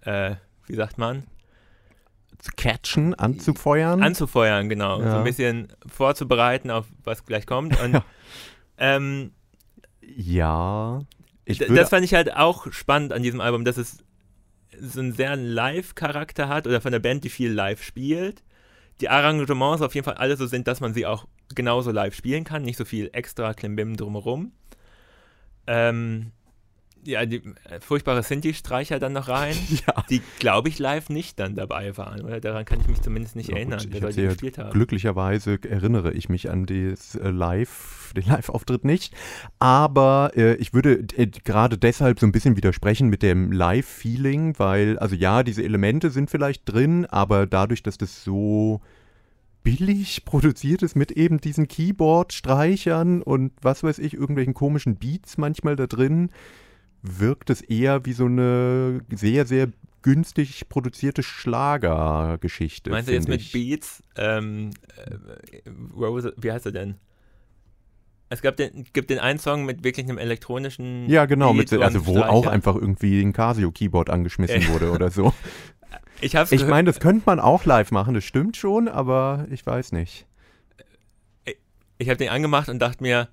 [0.01, 0.35] äh,
[0.67, 1.25] wie sagt man?
[2.39, 4.03] zu catchen, anzufeuern.
[4.03, 5.01] Anzufeuern, genau.
[5.01, 5.13] Ja.
[5.13, 7.81] So ein bisschen vorzubereiten auf was gleich kommt.
[7.81, 8.05] Und, ja.
[8.79, 9.31] Ähm,
[10.17, 11.03] ja.
[11.47, 13.99] das fand ich halt auch spannend an diesem Album, dass es
[14.79, 18.43] so einen sehr Live-Charakter hat oder von der Band, die viel live spielt.
[19.01, 22.45] Die Arrangements auf jeden Fall alle so sind, dass man sie auch genauso live spielen
[22.45, 24.53] kann, nicht so viel extra Klimbim drumherum.
[25.67, 26.33] Ähm,
[27.05, 30.05] ja, die äh, furchtbare Sinti-Streicher dann noch rein, ja.
[30.09, 32.41] die, glaube ich, live nicht dann dabei waren, oder?
[32.41, 34.71] Daran kann ich mich zumindest nicht ja, erinnern, gut, wer die gespielt haben.
[34.71, 39.15] Glücklicherweise erinnere ich mich an das, äh, Live, den Live-Auftritt nicht,
[39.59, 44.99] aber äh, ich würde äh, gerade deshalb so ein bisschen widersprechen mit dem Live-Feeling, weil,
[44.99, 48.81] also ja, diese Elemente sind vielleicht drin, aber dadurch, dass das so
[49.63, 55.77] billig produziert ist mit eben diesen Keyboard-Streichern und was weiß ich, irgendwelchen komischen Beats manchmal
[55.77, 56.31] da drin,
[57.03, 59.69] wirkt es eher wie so eine sehr, sehr
[60.03, 62.91] günstig produzierte Schlagergeschichte.
[62.91, 63.53] Meinst du jetzt mit ich.
[63.53, 64.03] Beats?
[64.17, 66.97] Ähm, äh, Rose, wie heißt er denn?
[68.29, 71.09] Es gab den, gibt den einen Song mit wirklich einem elektronischen.
[71.09, 75.33] Ja, genau, mit, also wo auch einfach irgendwie ein Casio-Keyboard angeschmissen wurde oder so.
[76.21, 79.91] Ich, ich meine, das könnte man auch live machen, das stimmt schon, aber ich weiß
[79.91, 80.25] nicht.
[81.45, 81.57] Ich,
[81.99, 83.29] ich habe den angemacht und dachte mir,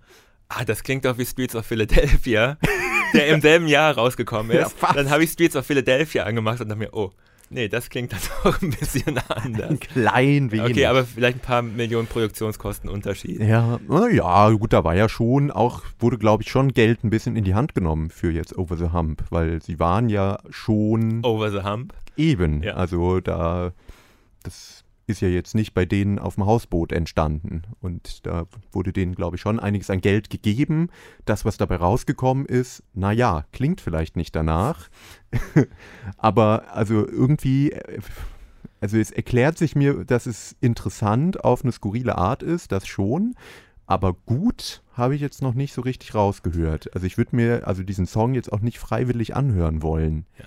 [0.47, 2.57] ah, das klingt doch wie Streets of Philadelphia.
[3.13, 4.75] der im selben Jahr rausgekommen ist.
[4.81, 7.11] Ja, dann habe ich Streets of Philadelphia angemacht und dachte mir, oh,
[7.49, 9.69] nee, das klingt dann doch ein bisschen anders.
[9.69, 10.71] Ein klein wenig.
[10.71, 13.39] Okay, aber vielleicht ein paar Millionen Produktionskosten Unterschied.
[13.41, 13.79] Ja,
[14.11, 17.43] ja, gut, da war ja schon, auch wurde, glaube ich, schon Geld ein bisschen in
[17.43, 21.23] die Hand genommen für jetzt Over the Hump, weil sie waren ja schon.
[21.23, 21.93] Over the Hump?
[22.17, 22.73] Eben, ja.
[22.73, 23.71] also da,
[24.43, 27.63] das ist ja jetzt nicht bei denen auf dem Hausboot entstanden.
[27.81, 30.89] Und da wurde denen, glaube ich, schon einiges an Geld gegeben.
[31.25, 34.89] Das, was dabei rausgekommen ist, naja, klingt vielleicht nicht danach.
[36.17, 37.73] Aber also irgendwie,
[38.79, 43.35] also es erklärt sich mir, dass es interessant auf eine skurrile Art ist, das schon.
[43.87, 46.93] Aber gut habe ich jetzt noch nicht so richtig rausgehört.
[46.93, 50.27] Also ich würde mir also diesen Song jetzt auch nicht freiwillig anhören wollen.
[50.37, 50.45] Ja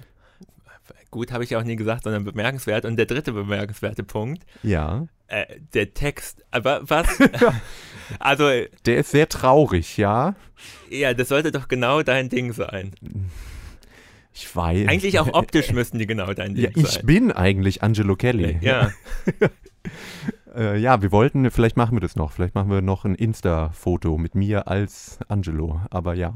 [1.10, 2.84] gut habe ich auch nie gesagt, sondern bemerkenswert.
[2.84, 4.44] Und der dritte bemerkenswerte Punkt.
[4.62, 5.06] Ja.
[5.28, 6.44] Äh, der Text.
[6.50, 7.06] Aber was?
[8.18, 8.44] also.
[8.86, 10.34] Der ist sehr traurig, ja.
[10.90, 12.92] Ja, das sollte doch genau dein Ding sein.
[14.34, 14.88] Ich weiß.
[14.88, 16.96] Eigentlich auch optisch müssten die genau dein Ding ja, ich sein.
[17.00, 18.58] Ich bin eigentlich Angelo Kelly.
[18.60, 18.90] Ja.
[20.56, 22.32] äh, ja, wir wollten, vielleicht machen wir das noch.
[22.32, 25.80] Vielleicht machen wir noch ein Insta-Foto mit mir als Angelo.
[25.90, 26.34] Aber ja.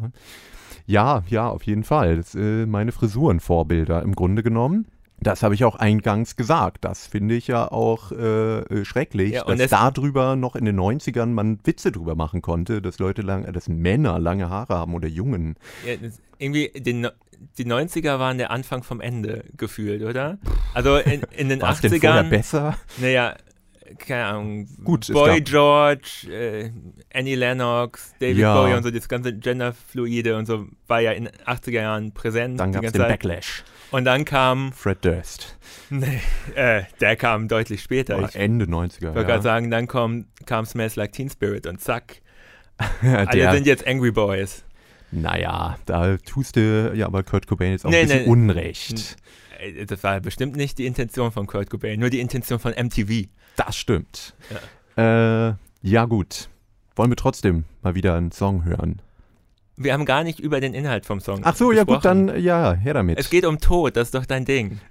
[0.86, 2.16] Ja, ja, auf jeden Fall.
[2.16, 4.86] Das, äh, meine Frisurenvorbilder im Grunde genommen.
[5.18, 6.84] Das habe ich auch eingangs gesagt.
[6.84, 11.26] Das finde ich ja auch äh, äh schrecklich, ja, dass darüber noch in den 90ern
[11.26, 15.56] man Witze drüber machen konnte, dass Leute lang, dass Männer lange Haare haben oder Jungen.
[15.86, 15.94] Ja,
[16.38, 17.08] irgendwie den,
[17.56, 20.38] die 90er waren der Anfang vom Ende gefühlt, oder?
[20.74, 22.22] Also in, in den War's 80ern.
[22.22, 22.76] Denn besser?
[22.98, 23.36] Naja,
[23.98, 26.70] keine Ahnung, Gut, Boy George, äh,
[27.12, 28.54] Annie Lennox, David ja.
[28.54, 32.60] Bowie und so, das ganze Genderfluide und so war ja in den 80er Jahren präsent.
[32.60, 33.08] Dann gab es den Zeit.
[33.10, 33.64] Backlash.
[33.90, 34.72] Und dann kam.
[34.72, 35.56] Fred Durst.
[35.90, 36.20] Nee,
[36.54, 38.18] äh, der kam deutlich später.
[38.18, 38.96] Oh, Ende 90er.
[38.96, 39.26] Ich wollte ja.
[39.26, 42.22] gerade sagen, dann kam, kam Smells Like Teen Spirit und zack.
[43.02, 44.64] Alle sind jetzt Angry Boys.
[45.12, 48.30] Naja, da tust du ja aber Kurt Cobain jetzt auch nee, ein bisschen nee.
[48.30, 49.16] Unrecht.
[49.86, 53.28] Das war bestimmt nicht die Intention von Kurt Cobain, nur die Intention von MTV.
[53.56, 54.34] Das stimmt.
[54.96, 55.48] Ja.
[55.50, 56.48] Äh, ja, gut.
[56.94, 59.02] Wollen wir trotzdem mal wieder einen Song hören?
[59.76, 61.76] Wir haben gar nicht über den Inhalt vom Song Ach so, gesprochen.
[61.76, 63.18] ja gut, dann ja, her damit.
[63.18, 64.80] Es geht um Tod, das ist doch dein Ding.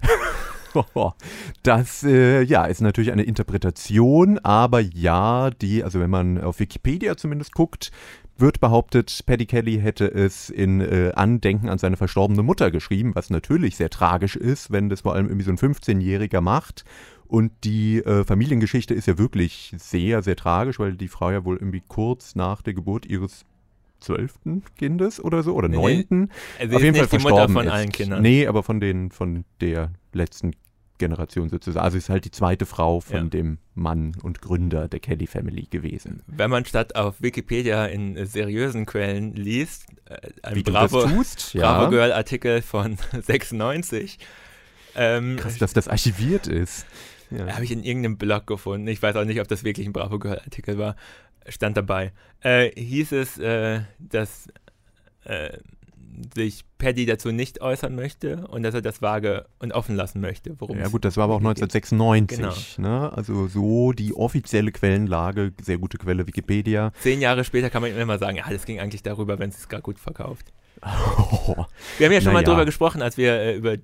[1.62, 7.16] Das äh, ja, ist natürlich eine Interpretation, aber ja, die, also wenn man auf Wikipedia
[7.16, 7.90] zumindest guckt,
[8.38, 13.30] wird behauptet, Paddy Kelly hätte es in äh, Andenken an seine verstorbene Mutter geschrieben, was
[13.30, 16.84] natürlich sehr tragisch ist, wenn das vor allem irgendwie so ein 15-Jähriger macht.
[17.26, 21.56] Und die äh, Familiengeschichte ist ja wirklich sehr, sehr tragisch, weil die Frau ja wohl
[21.56, 23.44] irgendwie kurz nach der Geburt ihres
[23.98, 26.28] zwölften Kindes oder so oder neunten nee,
[26.60, 27.72] also auf jeden Fall verstorben von ist.
[27.72, 28.22] allen Kindern.
[28.22, 30.52] Nee, aber von den von der letzten
[30.98, 31.84] Generation sozusagen.
[31.84, 33.24] Also ist halt die zweite Frau von ja.
[33.24, 36.22] dem Mann und Gründer der Kelly Family gewesen.
[36.26, 41.78] Wenn man statt auf Wikipedia in seriösen Quellen liest, äh, ein Wie Bravo, tust, ja.
[41.78, 44.18] Bravo Girl Artikel von 96.
[44.94, 46.86] Ähm, Krass, dass das archiviert ist.
[47.30, 47.54] Ja.
[47.54, 48.86] Habe ich in irgendeinem Blog gefunden.
[48.88, 50.96] Ich weiß auch nicht, ob das wirklich ein Bravo Girl Artikel war.
[51.48, 52.12] Stand dabei.
[52.40, 54.48] Äh, hieß es, äh, dass
[55.24, 55.58] äh,
[56.34, 60.54] sich Paddy dazu nicht äußern möchte und dass er das vage und offen lassen möchte.
[60.58, 62.76] Worum ja gut, das war aber auch 1996.
[62.76, 62.88] Genau.
[62.88, 63.12] Ne?
[63.12, 66.92] Also so die offizielle Quellenlage, sehr gute Quelle Wikipedia.
[67.00, 69.68] Zehn Jahre später kann man immer sagen, ja, das ging eigentlich darüber, wenn es es
[69.68, 70.52] gar gut verkauft.
[70.82, 71.64] Oh,
[71.98, 72.52] Wir haben ja schon mal Naja.
[72.52, 73.76] drüber gesprochen, als wir äh, über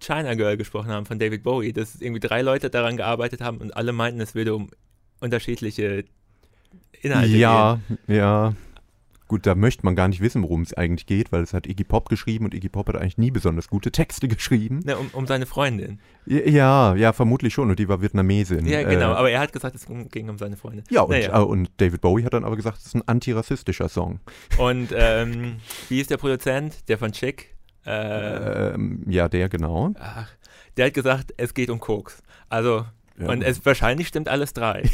[0.00, 3.76] China Girl gesprochen haben von David Bowie, dass irgendwie drei Leute daran gearbeitet haben und
[3.76, 4.70] alle meinten, es würde um
[5.20, 6.04] unterschiedliche
[7.00, 7.40] Inhalte gehen.
[7.40, 8.54] ja, ja.
[9.28, 11.84] Gut, da möchte man gar nicht wissen, worum es eigentlich geht, weil es hat Iggy
[11.84, 14.80] Pop geschrieben und Iggy Pop hat eigentlich nie besonders gute Texte geschrieben.
[14.84, 16.00] Ne, um, um seine Freundin.
[16.26, 17.68] Ja, ja, vermutlich schon.
[17.70, 18.66] Und die war Vietnamesin.
[18.66, 19.12] Ja, genau.
[19.12, 20.84] Äh, Aber er hat gesagt, es ging um seine Freundin.
[20.90, 21.38] ja, und, Naja.
[21.38, 24.20] äh, und David Bowie hat dann aber gesagt, es ist ein antirassistischer Song.
[24.56, 25.56] Und ähm,
[25.88, 26.88] wie ist der Produzent?
[26.88, 27.54] Der von Chick?
[27.86, 29.92] Äh, Ähm, ja, der genau.
[29.98, 30.30] ach,
[30.76, 32.22] der hat gesagt, es geht um Koks.
[32.48, 32.84] Also,
[33.20, 33.28] Ja.
[33.28, 34.82] und es wahrscheinlich stimmt alles drei.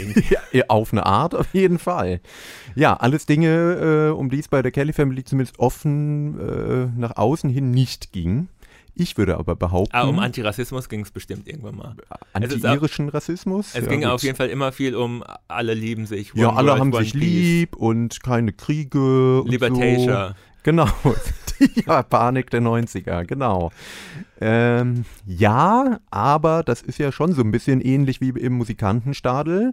[0.53, 2.21] Ja, auf eine Art, auf jeden Fall.
[2.75, 7.17] Ja, alles Dinge, äh, um die es bei der Kelly Family zumindest offen äh, nach
[7.17, 8.49] außen hin nicht ging.
[8.97, 11.97] Ich würde aber behaupten, ah, um Antirassismus ging es bestimmt irgendwann mal.
[12.35, 13.75] es ist anti-irischen Rassismus.
[13.75, 14.11] Es ja, ging gut.
[14.11, 16.33] auf jeden Fall immer viel um alle lieben sich.
[16.35, 19.41] Ja, alle haben sich lieb und keine Kriege.
[19.41, 20.29] Und Libertatia.
[20.29, 20.35] So.
[20.65, 20.89] Genau,
[21.61, 23.71] die Panik der 90er, genau.
[24.41, 29.73] Ähm, ja, aber das ist ja schon so ein bisschen ähnlich wie im Musikantenstadel.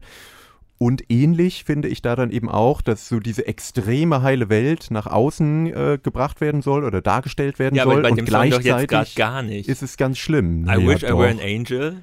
[0.78, 5.06] Und ähnlich finde ich da dann eben auch, dass so diese extreme heile Welt nach
[5.06, 7.94] außen äh, gebracht werden soll oder dargestellt werden Ja, soll.
[7.94, 9.70] aber bei und dem Song doch jetzt gleichzeitig gar nicht.
[9.70, 10.64] ist es ganz schlimm.
[10.64, 11.20] I Naja, wish I doch.
[11.20, 11.98] were an angel.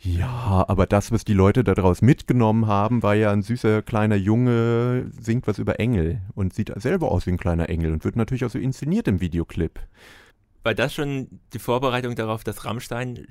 [0.00, 5.10] Ja, aber das, was die Leute daraus mitgenommen haben, war ja ein süßer kleiner Junge,
[5.20, 8.44] singt was über Engel und sieht selber aus wie ein kleiner Engel und wird natürlich
[8.44, 9.80] auch so inszeniert im Videoclip.
[10.68, 13.26] War das schon die Vorbereitung darauf, dass Rammstein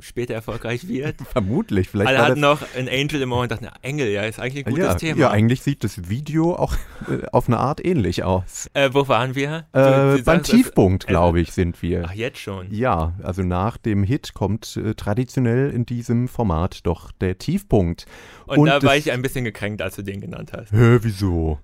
[0.00, 1.16] später erfolgreich wird?
[1.32, 4.38] Vermutlich, vielleicht Alle hatten noch ein Angel im Ohr und dachten, na, Engel, ja, ist
[4.38, 5.20] eigentlich ein gutes ja, Thema.
[5.20, 6.74] ja, eigentlich sieht das Video auch
[7.08, 8.68] äh, auf eine Art ähnlich aus.
[8.74, 9.64] äh, wo waren wir?
[9.72, 12.04] Äh, Du- du beim Tiefpunkt, es- glaube ich, sind wir.
[12.06, 12.70] Ach, jetzt schon.
[12.70, 18.04] Ja, also nach dem Hit kommt äh, traditionell in diesem Format doch der Tiefpunkt.
[18.46, 20.72] Und, Und da war ich ein bisschen gekränkt, als du den genannt hast.
[20.72, 21.58] Hä, wieso?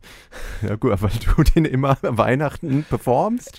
[0.63, 3.57] Ja gut, weil du den immer Weihnachten performst.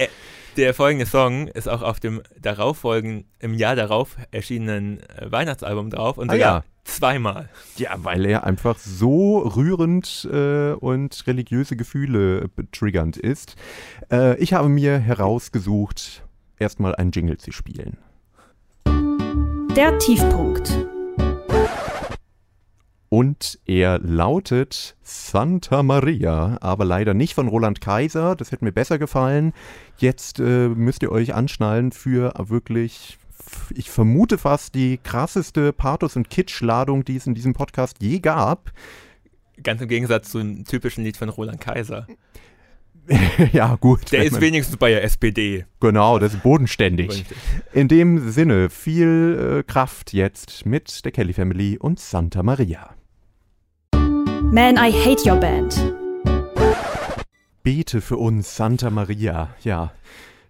[0.57, 6.17] Der folgende Song ist auch auf dem darauffolgenden, im Jahr darauf erschienenen äh, Weihnachtsalbum drauf
[6.17, 6.63] und Ah, sogar ja.
[6.83, 7.49] zweimal.
[7.77, 13.55] Ja, weil er einfach so rührend äh, und religiöse Gefühle triggernd ist.
[14.11, 16.23] Äh, ich habe mir herausgesucht,
[16.57, 17.97] erstmal einen Jingle zu spielen.
[19.75, 20.73] Der Tiefpunkt.
[23.09, 28.35] Und er lautet Santa Maria, aber leider nicht von Roland Kaiser.
[28.35, 29.53] Das hätte mir besser gefallen.
[29.97, 33.17] Jetzt äh, müsst ihr euch anschnallen für wirklich,
[33.75, 38.71] ich vermute fast die krasseste Pathos- und Kitsch-Ladung, die es in diesem Podcast je gab.
[39.63, 42.05] Ganz im Gegensatz zu einem typischen Lied von Roland Kaiser.
[43.53, 44.11] ja, gut.
[44.11, 45.65] Der ist man- wenigstens bei der SPD.
[45.79, 47.25] Genau, das ist bodenständig.
[47.73, 52.91] In dem Sinne, viel äh, Kraft jetzt mit der Kelly Family und Santa Maria.
[54.51, 55.75] Man, I hate your band.
[57.61, 59.53] Bete für uns, Santa Maria.
[59.63, 59.93] Ja.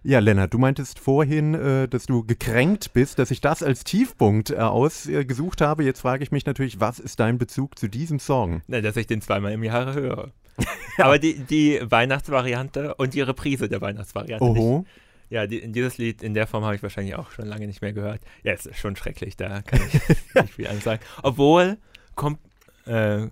[0.02, 4.52] Ja, Lennart, du meintest vorhin, äh, dass du gekränkt bist, dass ich das als Tiefpunkt
[4.52, 5.84] äh, ausgesucht habe.
[5.84, 8.62] Jetzt frage ich mich natürlich, was ist dein Bezug zu diesem Song?
[8.68, 10.30] Na, dass ich den zweimal im Jahr höre.
[10.96, 14.42] Aber die, die Weihnachtsvariante und die Reprise der Weihnachtsvariante.
[14.42, 14.86] Oho.
[15.28, 17.82] Ich, ja, die, dieses Lied in der Form habe ich wahrscheinlich auch schon lange nicht
[17.82, 18.22] mehr gehört.
[18.44, 21.02] Ja, es ist schon schrecklich, da kann ich nicht viel anderes sagen.
[21.22, 21.76] Obwohl,
[22.14, 22.38] kom
[22.86, 23.26] äh,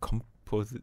[0.00, 0.80] Komposi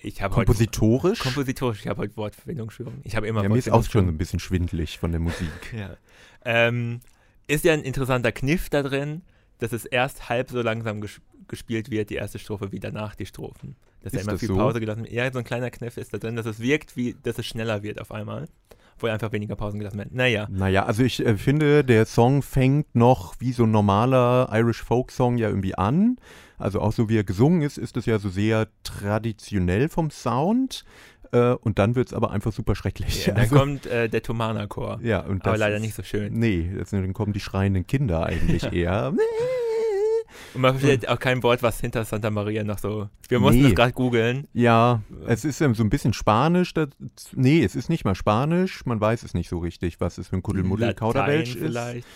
[0.00, 1.18] ich habe heute Kompositorisch?
[1.18, 3.00] kompositorisch, ich habe heute Wortfindungsstörung.
[3.02, 5.48] Ich habe immer ja, mir ist auch schon ein bisschen schwindlig von der Musik.
[5.76, 5.96] Ja.
[6.44, 7.00] Ähm,
[7.48, 9.22] ist ja ein interessanter Kniff da drin,
[9.58, 13.24] dass es erst halb so langsam ges gespielt wird, die erste Strophe, wie danach die
[13.24, 13.74] Strophen.
[14.02, 14.56] Dass da Ist immer das viel so?
[14.56, 15.12] Pause gelassen wird.
[15.12, 17.82] Ja, so ein kleiner Kniff ist da drin, dass es wirkt, wie, dass es schneller
[17.82, 18.48] wird auf einmal.
[18.98, 20.10] Wo einfach weniger Pausen gelassen werden.
[20.12, 24.82] Naja, Naja, also ich äh, finde, der Song fängt noch wie so ein normaler Irish
[24.82, 26.16] Folk Song ja irgendwie an.
[26.58, 30.84] Also auch so wie er gesungen ist, ist es ja so sehr traditionell vom Sound.
[31.30, 33.26] Äh, und dann wird es aber einfach super schrecklich.
[33.26, 35.00] ja, dann also, kommt äh, der Tomana-Chor.
[35.02, 36.32] ja, und aber leider ist, nicht so schön.
[36.32, 39.12] Nee, das, dann kommen die schreienden Kinder eigentlich eher.
[40.54, 43.08] Und man versteht auch kein Wort, was hinter Santa Maria noch so.
[43.28, 43.68] Wir mussten Nee.
[43.68, 44.46] das gerade googeln.
[44.54, 46.72] Ja, es ist so ein bisschen Spanisch.
[46.74, 46.88] Das,
[47.34, 48.84] nee, es ist nicht mal Spanisch.
[48.86, 51.72] Man weiß es nicht so richtig, was es für ein Kuddelmuddel Kauderwelsch Latein ist.
[51.72, 52.06] vielleicht.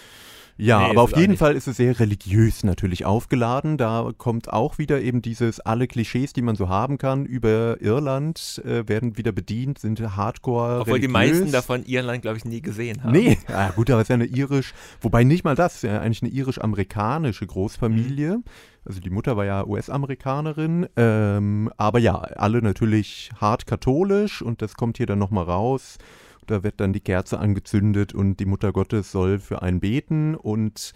[0.57, 1.37] Ja, Nee, aber auf jeden.
[1.37, 3.79] Fall ist es sehr religiös natürlich aufgeladen.
[3.79, 8.61] Da kommt auch wieder eben dieses, alle Klischees, die man so haben kann über Irland,
[8.65, 11.39] äh, werden wieder bedient, sind hardcore Obwohl die religiös.
[11.39, 13.13] meisten davon Irland, glaube ich, nie gesehen haben.
[13.13, 16.23] Nee, ah, gut, aber es ist ja eine irisch, wobei nicht mal das, ja eigentlich
[16.23, 18.39] eine irisch-amerikanische Großfamilie.
[18.39, 18.45] Mhm.
[18.85, 24.75] Also die Mutter war ja US-Amerikanerin, ähm, aber ja, alle natürlich hart katholisch und das
[24.75, 25.99] kommt hier dann nochmal raus.
[26.47, 30.93] Da wird dann die Kerze angezündet und die Mutter Gottes soll für einen beten und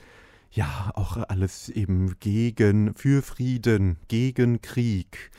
[0.51, 5.31] ja, auch alles eben gegen, für Frieden, gegen Krieg.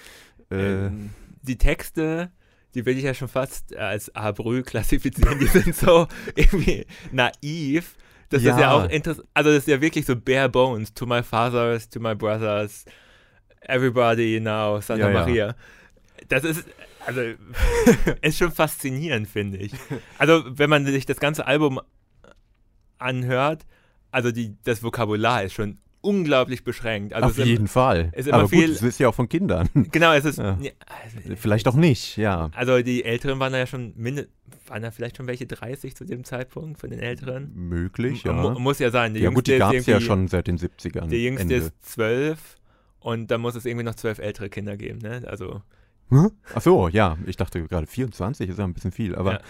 [0.51, 1.09] Äh, Ähm,
[1.41, 2.31] die Texte
[2.77, 5.39] die will ich ja schon fast als Abrü klassifizieren.
[5.39, 7.95] Die sind so irgendwie naiv.
[8.29, 8.53] Das ja.
[8.53, 9.27] ist ja auch interessant.
[9.33, 10.93] Also, das ist ja wirklich so bare bones.
[10.93, 12.85] To my fathers, to my brothers,
[13.61, 15.47] everybody now, Santa ja, Maria.
[15.47, 15.55] Ja.
[16.29, 16.65] Das ist,
[17.05, 17.21] also,
[18.21, 19.71] ist schon faszinierend, finde ich.
[20.17, 21.79] Also, wenn man sich das ganze Album
[22.97, 23.65] anhört,
[24.11, 27.13] also die, das Vokabular ist schon unglaublich beschränkt.
[27.13, 28.11] Also Auf jeden immer, Fall.
[28.31, 29.69] Aber viel, gut, es ist ja auch von Kindern.
[29.91, 30.37] Genau, es ist.
[30.37, 30.57] Ja.
[30.61, 32.49] Ja, also, Vielleicht auch nicht, ja.
[32.53, 33.93] Also die Älteren waren da ja schon,
[34.67, 37.51] waren da vielleicht schon welche 30 zu dem Zeitpunkt von den Älteren?
[37.55, 38.53] Möglich, ja.
[38.53, 39.13] M muss ja sein.
[39.13, 41.07] Die ja gut, die gab es ja schon seit den 70ern.
[41.07, 41.55] Der Jüngste Ende.
[41.55, 42.57] ist 12
[42.99, 45.23] und dann muss es irgendwie noch zwölf ältere Kinder geben, ne?
[45.27, 45.61] Also.
[46.09, 47.17] Ach so, ja.
[47.25, 49.41] Ich dachte gerade 24 ist ja ein bisschen viel, aber.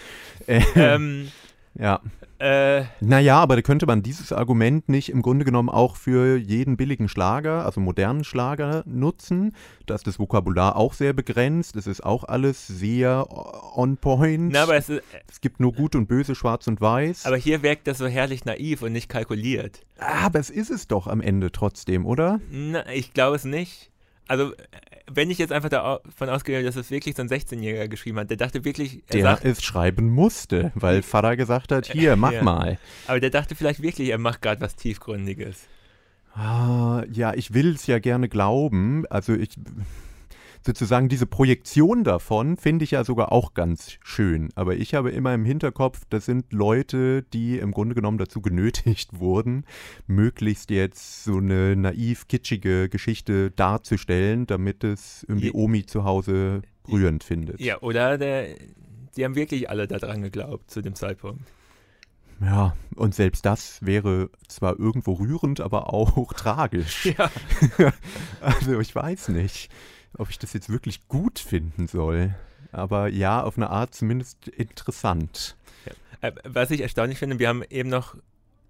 [0.46, 0.54] Ja.
[0.54, 1.28] Äh, ähm,
[1.74, 2.00] ja.
[2.40, 6.76] Äh, naja, aber da könnte man dieses Argument nicht im Grunde genommen auch für jeden
[6.76, 9.56] billigen Schlager, also modernen Schlager, nutzen.
[9.86, 11.74] Da ist das Vokabular auch sehr begrenzt.
[11.74, 13.26] Es ist auch alles sehr
[13.76, 14.52] on point.
[14.52, 17.26] Na, aber es, ist, es gibt nur gut und böse, schwarz und weiß.
[17.26, 19.80] Aber hier wirkt das so herrlich naiv und nicht kalkuliert.
[19.98, 22.40] Aber es ist es doch am Ende trotzdem, oder?
[22.52, 23.90] Na, ich glaube es nicht.
[24.28, 24.52] Also
[25.10, 28.36] wenn ich jetzt einfach davon ausgehe, dass es wirklich so ein 16-Jähriger geschrieben hat, der
[28.36, 29.02] dachte wirklich.
[29.12, 32.42] der sagt, es schreiben musste, weil Vater gesagt hat: Hier, mach ja.
[32.42, 32.78] mal.
[33.06, 35.66] Aber der dachte vielleicht wirklich, er macht gerade was Tiefgründiges.
[36.34, 39.06] Ah, ja, ich will es ja gerne glauben.
[39.10, 39.50] Also ich
[40.64, 44.50] sozusagen diese Projektion davon finde ich ja sogar auch ganz schön.
[44.54, 49.10] Aber ich habe immer im Hinterkopf, das sind Leute, die im Grunde genommen dazu genötigt
[49.20, 49.64] wurden,
[50.06, 57.24] möglichst jetzt so eine naiv kitschige Geschichte darzustellen, damit es irgendwie Omi zu Hause rührend
[57.24, 57.60] findet.
[57.60, 58.54] Ja, oder der,
[59.16, 61.42] die haben wirklich alle daran geglaubt zu dem Zeitpunkt.
[62.40, 67.06] Ja, und selbst das wäre zwar irgendwo rührend, aber auch tragisch.
[67.06, 67.30] Ja.
[68.40, 69.70] also ich weiß nicht
[70.16, 72.34] ob ich das jetzt wirklich gut finden soll.
[72.72, 75.56] Aber ja, auf eine Art zumindest interessant.
[75.86, 76.28] Ja.
[76.28, 78.16] Äh, was ich erstaunlich finde, wir haben eben noch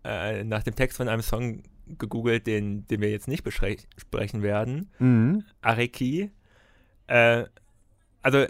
[0.05, 1.63] äh, nach dem Text von einem Song
[1.99, 4.91] gegoogelt, den, den wir jetzt nicht besprechen werden.
[4.99, 5.45] Mhm.
[5.63, 6.31] Areki.
[7.07, 7.45] Äh,
[8.23, 8.47] also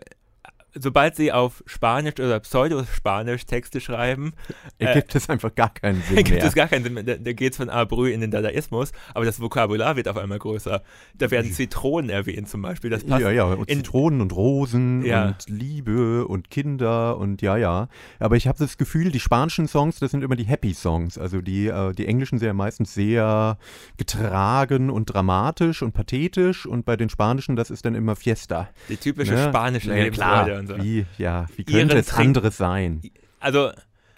[0.81, 4.33] sobald sie auf Spanisch oder Pseudo-Spanisch Texte schreiben,
[4.79, 7.03] ergibt äh, es einfach gar keinen Sinn ergibt es gar keinen Sinn mehr.
[7.03, 10.39] Da, da geht es von Abrü in den Dadaismus, aber das Vokabular wird auf einmal
[10.39, 10.83] größer.
[11.17, 12.91] Da werden Zitronen erwähnt zum Beispiel.
[12.91, 15.27] Das passt ja, ja, und in, Zitronen und Rosen ja.
[15.29, 17.89] und Liebe und Kinder und ja, ja.
[18.19, 21.19] Aber ich habe das Gefühl, die spanischen Songs, das sind immer die Happy Songs.
[21.19, 23.59] Also die, äh, die englischen sind ja meistens sehr
[23.97, 28.69] getragen und dramatisch und pathetisch und bei den spanischen, das ist dann immer Fiesta.
[28.89, 29.49] Die typische ne?
[29.49, 30.83] spanische ja, Lebensfreude so.
[30.83, 33.03] Wie, ja, wie könnte Iren es anderes sein?
[33.41, 33.73] Also,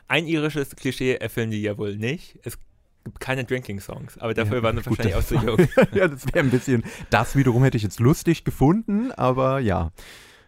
[0.08, 2.38] ein irisches Klischee erfüllen die ja wohl nicht.
[2.42, 2.58] Es
[3.04, 5.68] gibt keine Drinking-Songs, aber dafür ja, waren sie wahrscheinlich auch zu jung.
[5.92, 9.90] ja, das wäre ein bisschen, das wiederum hätte ich jetzt lustig gefunden, aber ja.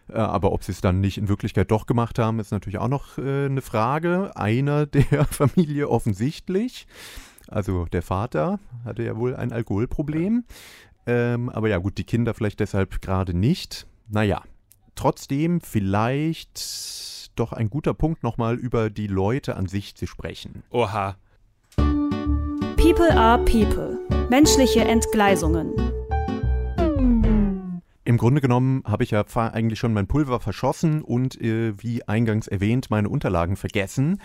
[0.09, 2.89] Äh, aber ob sie es dann nicht in Wirklichkeit doch gemacht haben, ist natürlich auch
[2.89, 4.35] noch äh, eine Frage.
[4.35, 6.87] Einer der Familie offensichtlich,
[7.47, 10.43] also der Vater, hatte ja wohl ein Alkoholproblem.
[11.05, 13.87] Ähm, aber ja, gut, die Kinder vielleicht deshalb gerade nicht.
[14.09, 14.43] Naja,
[14.95, 20.63] trotzdem vielleicht doch ein guter Punkt, nochmal über die Leute an sich zu sprechen.
[20.69, 21.15] Oha.
[22.77, 23.99] People are People.
[24.29, 25.73] Menschliche Entgleisungen.
[28.05, 32.47] Im Grunde genommen habe ich ja eigentlich schon mein Pulver verschossen und äh, wie eingangs
[32.47, 34.19] erwähnt meine Unterlagen vergessen.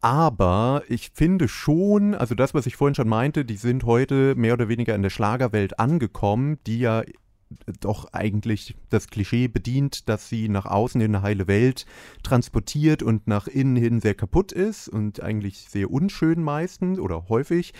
[0.00, 4.52] Aber ich finde schon, also das, was ich vorhin schon meinte, die sind heute mehr
[4.52, 7.02] oder weniger in der Schlagerwelt angekommen, die ja
[7.80, 11.86] doch eigentlich das Klischee bedient, dass sie nach außen in eine heile Welt
[12.22, 17.72] transportiert und nach innen hin sehr kaputt ist und eigentlich sehr unschön meistens oder häufig.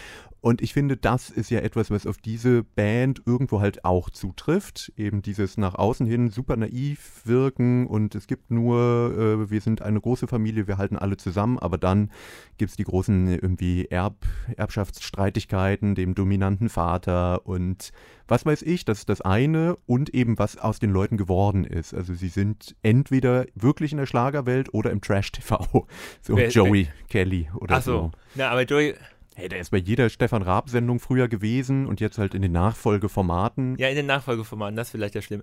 [0.46, 4.92] Und ich finde, das ist ja etwas, was auf diese Band irgendwo halt auch zutrifft.
[4.96, 9.82] Eben dieses nach außen hin super naiv wirken und es gibt nur, äh, wir sind
[9.82, 12.12] eine große Familie, wir halten alle zusammen, aber dann
[12.58, 14.24] gibt es die großen irgendwie Erb
[14.56, 17.90] Erbschaftsstreitigkeiten, dem dominanten Vater und
[18.28, 21.92] was weiß ich, das ist das eine und eben was aus den Leuten geworden ist.
[21.92, 25.88] Also sie sind entweder wirklich in der Schlagerwelt oder im Trash-TV.
[26.22, 27.92] So wer, Joey wer, Kelly oder ach so.
[27.92, 28.10] so.
[28.34, 28.94] Na, aber Joey,
[29.38, 33.76] Hey, der ist bei jeder Stefan Raab-Sendung früher gewesen und jetzt halt in den Nachfolgeformaten.
[33.76, 35.42] Ja, in den Nachfolgeformaten, das ist vielleicht ja schlimm.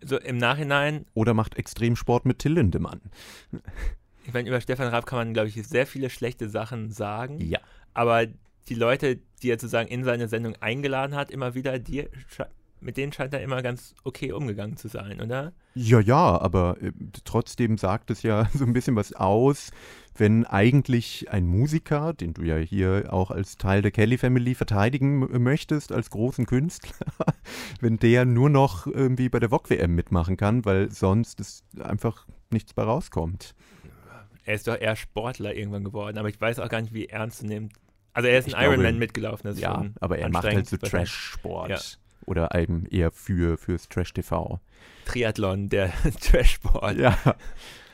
[0.00, 1.06] So im Nachhinein.
[1.12, 3.00] Oder macht Extremsport mit Till Lindemann.
[4.24, 7.40] Ich meine, über Stefan Raab kann man, glaube ich, sehr viele schlechte Sachen sagen.
[7.40, 7.58] Ja.
[7.94, 8.26] Aber
[8.68, 12.08] die Leute, die er sozusagen in seine Sendung eingeladen hat, immer wieder, die
[12.80, 15.52] mit denen scheint er immer ganz okay umgegangen zu sein, oder?
[15.74, 16.92] Ja, ja, aber äh,
[17.24, 19.70] trotzdem sagt es ja so ein bisschen was aus,
[20.14, 25.42] wenn eigentlich ein Musiker, den du ja hier auch als Teil der Kelly Family verteidigen
[25.42, 27.06] möchtest, als großen Künstler,
[27.80, 32.26] wenn der nur noch irgendwie bei der VOG WM mitmachen kann, weil sonst es einfach
[32.50, 33.54] nichts bei rauskommt.
[34.44, 37.38] Er ist doch eher Sportler irgendwann geworden, aber ich weiß auch gar nicht, wie ernst
[37.38, 37.70] zu nehmen.
[38.12, 40.44] Also er ist ein Ich glaube, Ironman mitgelaufen, das ist Ja, schon aber er macht
[40.44, 40.76] halt so.
[40.76, 41.68] Trash-Sport.
[41.68, 41.78] Ja.
[42.26, 44.60] Oder eben eher für, fürs Trash-TV.
[45.06, 46.96] Triathlon, der Trash-Sport.
[46.98, 47.16] Ja.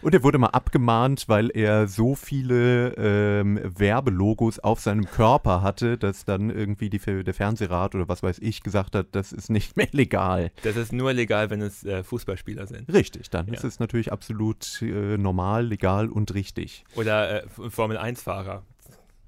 [0.01, 5.97] Und er wurde mal abgemahnt, weil er so viele ähm, Werbelogos auf seinem Körper hatte,
[5.97, 9.77] dass dann irgendwie die, der Fernsehrat oder was weiß ich gesagt hat, das ist nicht
[9.77, 10.51] mehr legal.
[10.65, 12.93] Das ist nur legal, wenn es äh, Fußballspieler sind.
[12.93, 13.53] Richtig, dann Ja.
[13.55, 16.85] ist es natürlich absolut äh, normal, legal und richtig.
[16.97, 18.65] Oder äh, Formel-1-Fahrer.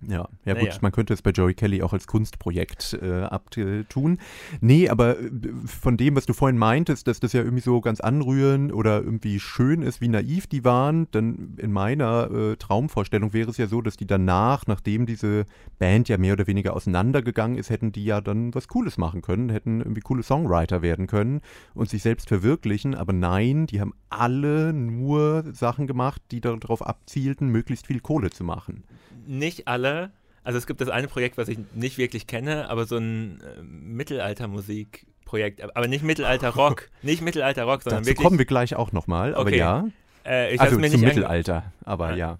[0.08, 0.78] Ja, ja gut, Naja.
[0.80, 4.18] man könnte es bei Joey Kelly auch als Kunstprojekt äh, abtun.
[4.60, 5.30] Nee, aber äh,
[5.66, 9.40] von dem, was du vorhin meintest, dass das ja irgendwie so ganz anrührend oder irgendwie
[9.40, 13.80] schön ist, wie naiv die waren, dann in meiner äh, Traumvorstellung wäre es ja so,
[13.80, 15.46] dass die danach, nachdem diese
[15.78, 19.48] Band ja mehr oder weniger auseinandergegangen ist, hätten die ja dann was Cooles machen können,
[19.50, 21.40] hätten irgendwie coole Songwriter werden können
[21.74, 22.94] und sich selbst verwirklichen.
[22.94, 28.44] Aber nein, die haben alle nur Sachen gemacht, die darauf abzielten, möglichst viel Kohle zu
[28.44, 28.84] machen.
[29.26, 30.10] Nicht alle.
[30.42, 33.62] Also es gibt das eine Projekt, was ich nicht wirklich kenne, aber so ein äh,
[33.62, 35.62] Mittelaltermusikprojekt.
[35.76, 36.90] Aber nicht Mittelalter-Rock.
[37.02, 38.24] nicht Mittelalter-Rock, sondern Dazu wirklich.
[38.26, 39.58] kommen wir gleich auch nochmal, aber Okay.
[39.58, 39.86] ja.
[40.26, 42.14] äh, ich also mir zum nicht Mittelalter, aber Ah.
[42.16, 42.38] ja.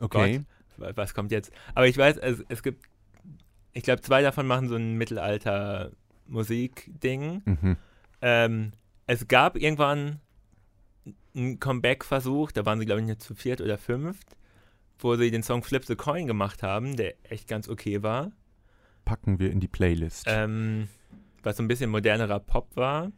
[0.00, 0.42] Okay.
[0.78, 1.52] Wa- Was kommt jetzt?
[1.74, 2.84] Aber ich weiß, es, es gibt,
[3.74, 4.96] ich glaube, zwei davon machen so ein
[6.28, 7.42] Mittelalter-Musik-Ding.
[7.44, 7.76] Mhm.
[8.22, 8.72] Ähm,
[9.06, 10.20] es gab irgendwann
[11.34, 14.26] einen Comeback-Versuch, da waren sie, glaube ich, nicht zu viert oder fünft,
[15.00, 18.32] wo sie den Song Flip the Coin gemacht haben, der echt ganz okay war.
[19.04, 20.24] Packen wir in die Playlist.
[20.28, 20.88] Ähm,
[21.42, 23.10] was so ein bisschen modernerer Pop war.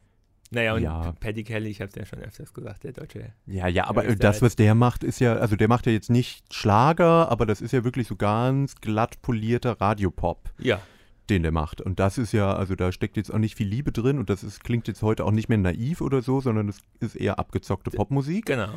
[0.53, 1.12] Naja, und Ja.
[1.20, 3.33] Paddy Kelly, ich habe es ja schon öfters gesagt, der deutsche.
[3.47, 6.11] ja, ja, aber äh, das, was der macht, ist ja, also der macht ja jetzt
[6.11, 10.81] nicht Schlager, aber das ist ja wirklich so ganz glatt polierter Radiopop, Ja,
[11.28, 11.81] den der macht.
[11.81, 14.43] Und das ist ja, also da steckt jetzt auch nicht viel Liebe drin und das
[14.43, 17.91] ist, klingt jetzt heute auch nicht mehr naiv oder so, sondern es ist eher abgezockte
[17.93, 18.47] Popmusik.
[18.47, 18.74] genau.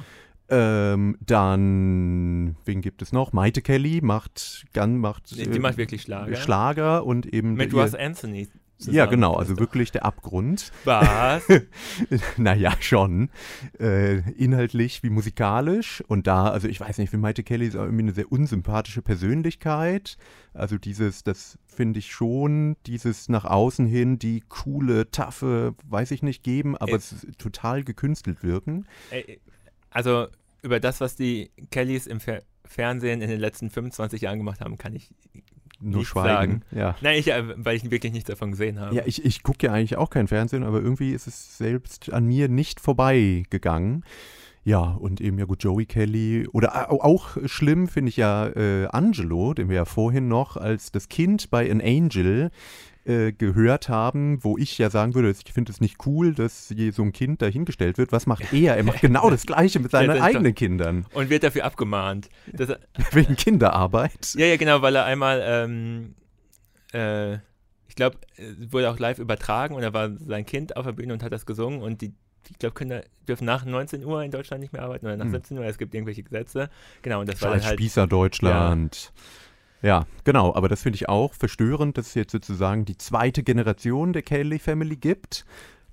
[0.55, 3.33] Ähm, dann, wen gibt es noch?
[3.33, 6.35] Maite Kelly macht, Gun macht, Die, die äh, macht wirklich Schlager.
[6.35, 8.47] Schlager und eben Mit Ross Anthony.
[8.77, 8.95] zusammen.
[8.97, 10.71] Ja, genau, also wirklich der Abgrund.
[10.83, 11.43] Was?
[12.37, 13.29] naja, schon.
[13.79, 16.03] Äh, inhaltlich wie musikalisch.
[16.07, 19.01] Und da, also ich weiß nicht, für Maite Kelly ist auch irgendwie eine sehr unsympathische
[19.01, 20.17] Persönlichkeit.
[20.53, 26.21] Also dieses, das finde ich schon, dieses nach außen hin, die coole, taffe, weiß ich
[26.21, 26.97] nicht, geben, aber Äh.
[26.97, 28.85] es total gekünstelt wirken.
[29.09, 29.39] Ey,
[29.89, 30.27] also
[30.63, 34.77] über das, was die Kellys im Fer Fernsehen in den letzten 25 Jahren gemacht haben,
[34.77, 35.09] kann ich.
[35.81, 36.63] Nur schweigen.
[36.71, 36.95] Ja.
[37.01, 38.95] Nein, ich, äh, weil ich wirklich nichts davon gesehen habe.
[38.95, 42.25] Ja, ich, ich gucke ja eigentlich auch kein Fernsehen, aber irgendwie ist es selbst an
[42.25, 44.05] mir nicht vorbeigegangen.
[44.63, 48.87] Ja, und eben ja gut, Joey Kelly oder au- auch schlimm finde ich ja äh,
[48.87, 52.49] Angelo, den wir ja vorhin noch als das Kind bei An Angel
[53.05, 56.91] äh, gehört haben, wo ich ja sagen würde, ich finde es nicht cool, dass je
[56.91, 58.11] so ein Kind dahingestellt wird.
[58.11, 58.77] Was macht er?
[58.77, 61.05] Er macht genau das Gleiche mit seinen eigenen Kindern.
[61.13, 62.29] Und wird dafür abgemahnt.
[62.51, 62.69] Das,
[63.11, 64.33] Wegen Kinderarbeit.
[64.37, 66.15] ja, ja, genau, weil er einmal, ähm,
[66.93, 67.33] äh,
[67.87, 68.17] ich glaube,
[68.71, 71.45] wurde auch live übertragen und da war sein Kind auf der Bühne und hat das
[71.45, 72.13] gesungen und die,
[72.49, 75.31] ich glaube, Kinder dürfen nach 19 Uhr in Deutschland nicht mehr arbeiten oder nach Hm.
[75.33, 76.69] 17 Uhr, es gibt irgendwelche Gesetze.
[77.01, 77.79] Genau, und das war dann Scheiß halt.
[77.79, 79.11] Spießer Deutschland.
[79.15, 79.21] Ja.
[80.23, 84.21] Genau, aber das finde ich auch verstörend, dass es jetzt sozusagen die zweite Generation der
[84.21, 85.45] Kelly Family gibt,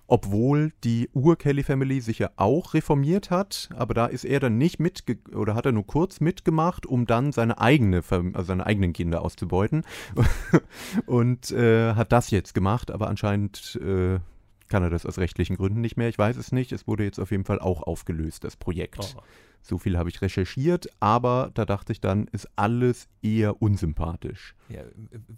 [0.06, 4.78] obwohl die Ur-Kelly Family sich ja auch reformiert hat, aber da ist er dann nicht
[4.78, 9.22] mitge oder hat er nur kurz mitgemacht, um dann seine eigene, also seine eigenen Kinder
[9.22, 9.84] auszubeuten
[11.06, 14.20] und äh, hat das jetzt gemacht, aber anscheinend äh,
[14.68, 16.08] kann er das aus rechtlichen Gründen nicht mehr.
[16.08, 16.70] Ich weiß es nicht.
[16.72, 19.16] Es wurde jetzt auf jeden Fall auch aufgelöst, das Projekt.
[19.16, 19.22] Oh.
[19.62, 24.54] So viel habe ich recherchiert, aber da dachte ich dann, ist alles eher unsympathisch.
[24.68, 24.82] Ja,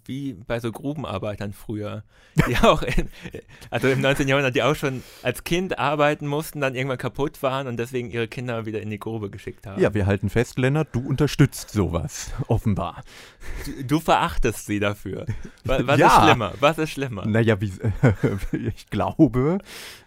[0.05, 2.03] wie bei so Grubenarbeitern früher,
[2.47, 3.09] die auch, in,
[3.69, 4.27] also im 19.
[4.27, 8.27] Jahrhundert, die auch schon als Kind arbeiten mussten, dann irgendwann kaputt waren und deswegen ihre
[8.27, 9.81] Kinder wieder in die Grube geschickt haben.
[9.81, 13.03] Ja, wir halten fest, Lennart, du unterstützt sowas, offenbar.
[13.65, 15.25] Du, du verachtest sie dafür.
[15.65, 16.07] Was, was Ja.
[16.07, 16.53] ist schlimmer?
[16.59, 17.25] Was ist schlimmer?
[17.25, 17.73] Naja, wie,
[18.67, 19.57] ich glaube,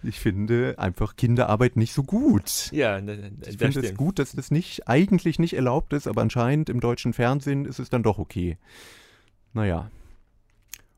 [0.03, 2.71] ich finde einfach Kinderarbeit nicht so gut.
[2.73, 3.99] Ja, da, da, Ich das finde es stimmt.
[4.07, 7.91] Gut, dass das nicht, eigentlich nicht erlaubt ist, aber anscheinend im deutschen Fernsehen ist es
[7.91, 8.57] dann doch okay.
[9.53, 9.91] Naja.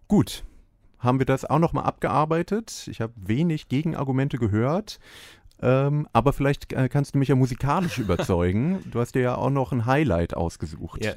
[0.09, 0.45] Gut.
[0.99, 2.87] Haben wir das auch nochmal abgearbeitet?
[2.91, 4.99] Ich habe wenig Gegenargumente gehört.
[5.63, 8.83] Ähm, aber vielleicht äh, kannst du mich ja musikalisch überzeugen.
[8.91, 11.03] Du hast dir ja auch noch ein Highlight ausgesucht.
[11.03, 11.15] Ja.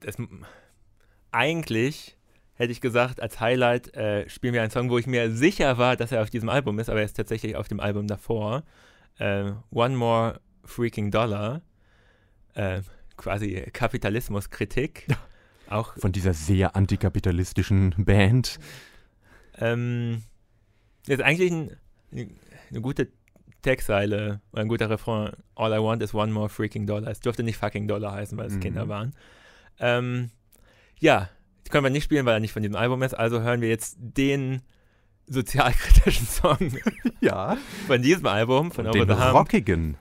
[0.00, 0.16] Das,
[1.30, 2.16] eigentlich
[2.54, 5.94] hätte ich gesagt, als Highlight äh, spielen wir einen Song, wo ich mir sicher war,
[5.94, 8.64] dass er auf diesem Album ist, aber er ist tatsächlich auf dem Album davor.
[9.18, 11.62] Äh, One More Freaking Dollar.
[12.54, 12.82] Äh,
[13.16, 15.06] quasi Kapitalismuskritik.
[15.68, 18.58] Auch Von dieser sehr antikapitalistischen Band.
[19.58, 20.22] ähm,
[21.06, 21.76] ist eigentlich ein,
[22.12, 23.08] eine gute
[23.62, 25.32] Textzeile oder ein guter Refrain.
[25.56, 27.10] All I want is one more freaking dollar.
[27.10, 28.60] Es durfte nicht fucking Dollar heißen, weil es Mhm.
[28.60, 29.14] Kinder waren.
[29.80, 30.30] Ähm,
[31.00, 31.28] ja,
[31.70, 33.14] können wir nicht spielen, weil er nicht von diesem Album ist.
[33.14, 34.62] Also hören wir jetzt den
[35.28, 36.58] sozialkritischen Song
[37.20, 37.56] Ja.
[37.86, 39.34] von diesem Album, von Over the Hump.
[39.34, 39.96] rockigen.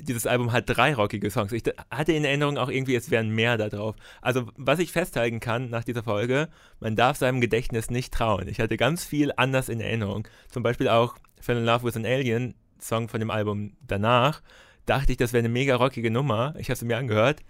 [0.00, 1.50] Dieses Album hat drei rockige Songs.
[1.52, 3.96] Ich hatte in Erinnerung auch irgendwie, es wären mehr da drauf.
[4.22, 6.48] Also, was ich festhalten kann nach dieser Folge,
[6.80, 8.46] man darf seinem Gedächtnis nicht trauen.
[8.46, 10.28] Ich hatte ganz viel anders in Erinnerung.
[10.50, 14.42] Zum Beispiel auch Fell in Love with an Alien, Song von dem Album danach.
[14.84, 16.54] Dachte ich, das wäre eine mega rockige Nummer.
[16.58, 17.40] Ich habe sie mir angehört.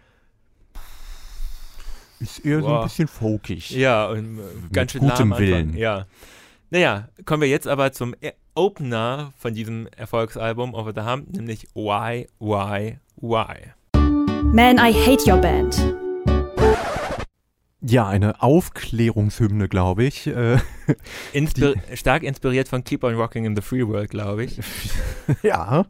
[2.20, 3.70] Ist eher so ein bisschen folkig.
[3.72, 5.36] Ja, und äh, ganz schön gutem.
[5.36, 5.76] Willen.
[5.76, 6.06] Ja.
[6.76, 11.68] Naja, kommen wir jetzt aber zum E- Opener von diesem Erfolgsalbum Over the Hump, nämlich
[11.72, 13.72] Why, Why, Why.
[14.52, 15.74] Man, I Hate Your Band.
[17.88, 20.26] Ja, eine Aufklärungshymne, glaube ich.
[20.26, 20.58] Äh,
[21.32, 24.58] Inspir stark inspiriert von Keep on Rocking in the Free World, glaube ich.
[25.42, 25.86] ja.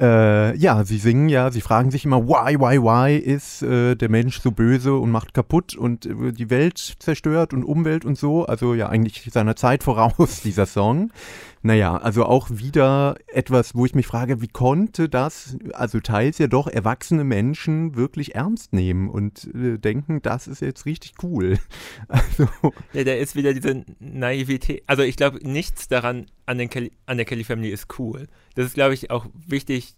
[0.00, 4.08] Äh, ja, sie singen ja, sie fragen sich immer, why, why, why ist äh, der
[4.08, 8.44] Mensch so böse und macht kaputt und äh, die Welt zerstört und Umwelt und so.
[8.44, 11.12] Also ja, eigentlich seiner Zeit voraus, dieser Song.
[11.62, 16.46] Naja, also auch wieder etwas, wo ich mich frage, wie konnte das, also teils ja
[16.46, 21.58] doch erwachsene Menschen wirklich ernst nehmen und äh, denken, das ist jetzt richtig cool.
[22.08, 22.48] Also,
[22.92, 24.82] Ja, da ist wieder diese Naivität.
[24.86, 28.28] Also ich glaube, nichts daran an, den Kelly, an der Kelly Family ist cool.
[28.54, 29.94] Das ist, glaube ich, auch wichtig,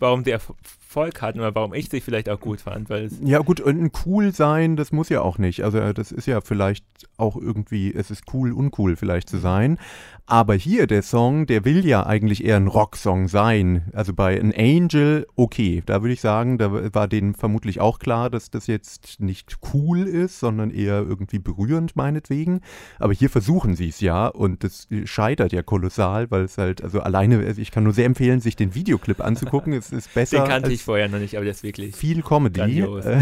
[0.00, 3.38] warum sie Erfolg hatten oder warum ich sie vielleicht auch gut fand, weil es Ja
[3.38, 5.62] gut, und ein cool sein, das muss ja auch nicht.
[5.62, 6.84] Also äh, das ist ja vielleicht
[7.20, 9.78] auch irgendwie, es ist cool, uncool vielleicht zu sein.
[10.26, 13.90] Aber hier der Song, der will ja eigentlich eher ein Rocksong sein.
[13.92, 18.30] Also bei An Angel, okay, da würde ich sagen, da war denen vermutlich auch klar,
[18.30, 22.60] dass das jetzt nicht cool ist, sondern eher irgendwie berührend meinetwegen.
[23.00, 27.00] Aber hier versuchen sie es ja und das scheitert ja kolossal, weil es halt, also
[27.00, 29.72] alleine, also ich kann nur sehr empfehlen, sich den Videoclip anzugucken.
[29.72, 31.96] es ist besser den kannte ich vorher noch nicht, aber der ist wirklich.
[31.96, 32.60] viel Comedy.
[32.60, 33.04] Grandios.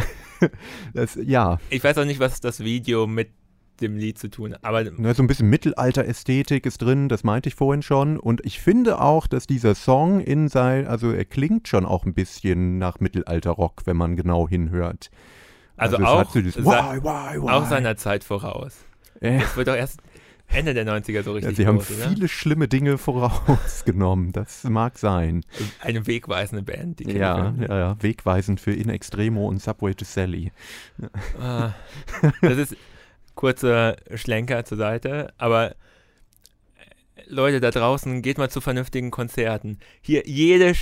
[0.95, 3.31] Das, ja, Ich weiß auch nicht, was das Video mit
[3.81, 7.55] dem Lied zu tun aber ne, so ein bisschen Mittelalter-Ästhetik ist drin, das meinte ich
[7.55, 8.19] vorhin schon.
[8.19, 12.15] Und ich finde auch, dass dieser Song in sein, also er klingt schon auch ein
[12.15, 15.11] bisschen nach Mittelalter-Rock, wenn man genau hinhört.
[15.77, 17.51] Also es auch so dieses, why, why, why.
[17.51, 18.85] auch seiner Zeit voraus.
[19.21, 20.01] Äh, Das wird doch erst
[20.49, 22.09] Ende der 90er so ja, richtig sie haben groß, oder?
[22.09, 25.45] viele schlimme Dinge vorausgenommen, das mag sein.
[25.81, 30.53] Eine wegweisende Band, die Ja, ja, ja, wegweisend für In Extremo und Subway to Sally.
[31.39, 31.73] Ah,
[32.41, 32.77] das ist
[33.39, 35.75] kurzer Schlenker zur Seite, aber äh,
[37.29, 39.79] Leute da draußen, geht mal zu vernünftigen Konzerten.
[40.03, 40.75] Hier, jede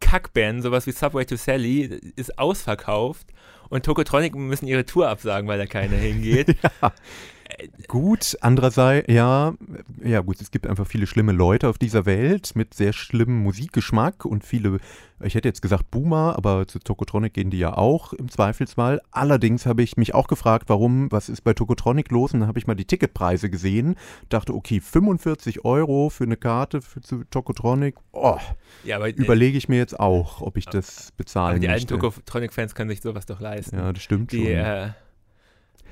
[0.00, 3.26] Kackband, sowas wie Subway to Sally, ist ausverkauft
[3.68, 6.56] und Tokotronic müssen ihre Tour absagen, weil da keiner hingeht.
[7.88, 9.54] Gut, andererseits, ja,
[10.02, 14.24] ja gut, es gibt einfach viele schlimme Leute auf dieser Welt mit sehr schlimmem Musikgeschmack
[14.24, 14.78] und viele,
[15.20, 19.00] ich hätte jetzt gesagt Boomer, aber zu Tokotronic gehen die ja auch im Zweifelsfall.
[19.10, 22.32] Allerdings habe ich mich auch gefragt, warum, was ist bei Tokotronic los?
[22.32, 23.96] Und dann habe ich mal die Ticketpreise gesehen,
[24.28, 28.38] dachte, okay, 45 Euro für eine Karte für, zu Tokotronic, oh,
[28.84, 31.92] ja, aber, äh, überlege ich mir jetzt auch, ob ich das bezahlen aber die alten
[31.92, 31.98] möchte.
[31.98, 33.76] Tokotronic-Fans können sich sowas doch leisten.
[33.76, 34.46] ja, das stimmt die schon.
[34.46, 34.90] äh,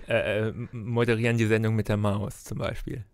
[0.09, 3.05] äh, äh, moderieren die Sendung mit der Maus zum Beispiel.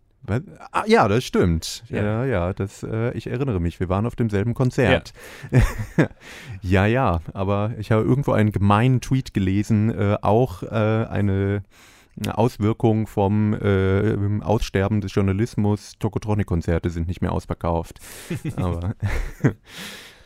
[0.72, 1.84] Ah, ja, das stimmt.
[1.88, 2.24] Ja, Ja.
[2.24, 3.78] ja, das, äh, ich erinnere mich.
[3.78, 5.12] Wir waren auf demselben Konzert.
[6.62, 11.62] Ja, ja, aber ich habe irgendwo einen gemeinen Tweet gelesen, äh, auch äh, eine
[12.16, 15.94] eine Auswirkung vom äh, Aussterben des Journalismus.
[15.98, 17.98] Tokotronic-Konzerte sind nicht mehr ausverkauft.
[18.56, 18.94] aber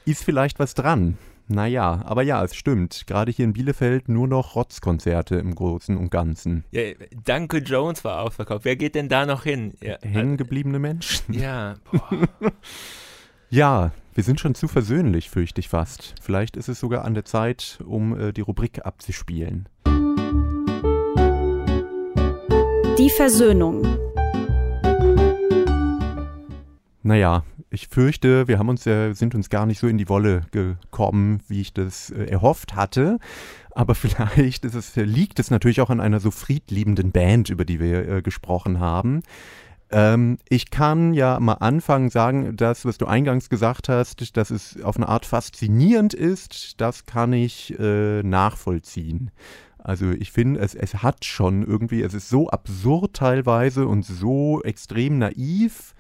[0.05, 1.17] ist vielleicht was dran.
[1.49, 3.07] Naja, aber ja, es stimmt.
[3.07, 6.65] Gerade hier in Bielefeld nur noch Rotzkonzerte im Großen und Ganzen.
[6.71, 6.83] Ja,
[7.25, 8.67] Danke Jones war ausverkauft.
[8.67, 9.73] Wer geht denn da noch hin?
[9.83, 11.33] Ja, Hängen gebliebene Menschen.
[11.35, 12.29] ja boah.
[13.51, 16.15] Ja, wir sind schon zu versöhnlich, fürchte ich fast.
[16.21, 19.71] Vielleicht ist es sogar an der Zeit, um äh, die Rubrik abzuspielen.
[22.99, 23.87] Die Versöhnung.
[27.03, 30.43] Naja, ich fürchte, wir haben uns ja, sind uns gar nicht so in die Wolle
[30.51, 33.19] gekommen, wie ich das äh, erhofft hatte.
[33.71, 38.09] Aber vielleicht es, liegt es natürlich auch an einer so friedliebenden Band, über die wir
[38.09, 39.23] äh, gesprochen haben.
[39.91, 44.83] Ähm, ich kann ja mal anfangen sagen, das, was du eingangs gesagt hast, dass es
[44.83, 49.31] auf eine Art faszinierend ist, das kann ich äh, nachvollziehen.
[49.79, 54.61] Also ich finde, es, es hat schon irgendwie, es ist so absurd teilweise und so
[54.63, 55.95] extrem naiv,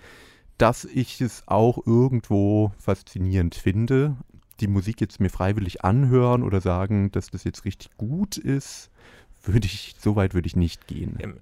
[0.59, 4.17] dass ich es auch irgendwo faszinierend finde.
[4.61, 8.91] Die Musik jetzt mir freiwillig anhören oder sagen, dass das jetzt richtig gut ist,
[9.45, 11.17] würde ich, so weit würde ich nicht gehen.
[11.21, 11.41] Ähm,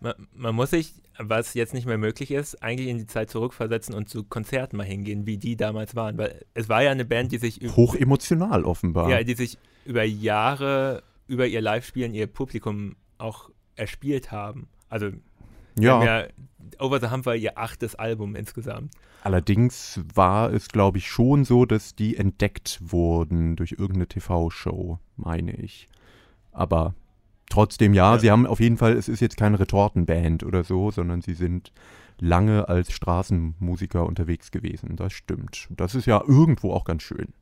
[0.00, 3.94] man, man muss sich, was jetzt nicht mehr möglich ist, eigentlich in die Zeit zurückversetzen
[3.94, 6.16] und zu Konzerten mal hingehen, wie die damals waren.
[6.16, 9.10] Weil es war ja eine Band, die sich Hoch emotional offenbar.
[9.10, 14.68] Ja, die sich über Jahre über ihr Live-Spielen ihr Publikum auch erspielt haben.
[14.88, 15.10] Also
[15.82, 16.04] ja.
[16.04, 16.26] ja
[16.80, 18.92] Over the Hump war ihr achtes Album insgesamt.
[19.24, 25.52] Allerdings war es, glaube ich, schon so, dass die entdeckt wurden durch irgendeine TV-Show, meine
[25.56, 25.88] ich.
[26.52, 26.94] Aber
[27.50, 28.18] trotzdem, ja, Ja.
[28.20, 31.72] sie haben auf jeden Fall, es ist jetzt keine Retortenband oder so, sondern sie sind
[32.20, 34.94] lange als Straßenmusiker unterwegs gewesen.
[34.94, 35.68] Das stimmt.
[35.70, 37.32] Das ist ja irgendwo auch ganz schön.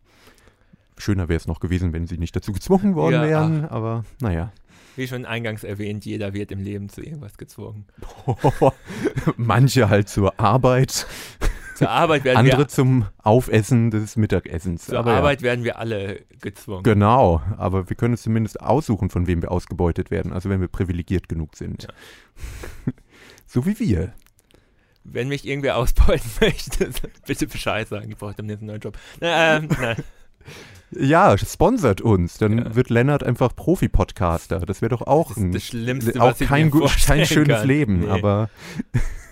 [0.98, 4.50] Schöner wäre es noch gewesen, wenn sie nicht dazu gezwungen worden Ja, wären, aber naja.
[4.96, 7.86] Wie schon eingangs erwähnt, jeder wird im Leben zu irgendwas gezwungen.
[9.36, 11.06] Manche halt zur Arbeit,
[11.76, 14.86] Zur Arbeit werden, andere wir, zum Aufessen des Mittagessens.
[14.86, 15.18] zur aber ja.
[15.18, 16.82] Arbeit werden wir alle gezwungen.
[16.82, 20.68] Genau, aber wir können es zumindest aussuchen, von wem wir ausgebeutet werden, also wenn wir
[20.68, 21.82] privilegiert genug sind.
[21.82, 22.92] Ja.
[23.46, 24.14] so wie wir.
[25.04, 26.90] Wenn mich irgendwer ausbeuten möchte,
[27.26, 28.10] bitte Bescheid sagen.
[28.10, 28.96] Ich brauche demnächst einen neuen Job.
[29.20, 29.96] Na, ähm, na,
[30.92, 32.74] Ja, sponsert uns, dann Ja.
[32.76, 34.60] wird Lennart einfach Profi-Podcaster.
[34.60, 37.66] Das wäre doch auch, das ein, das Schlimmste, auch kein, kein schönes kann.
[37.66, 38.08] Leben, Nee.
[38.08, 38.48] aber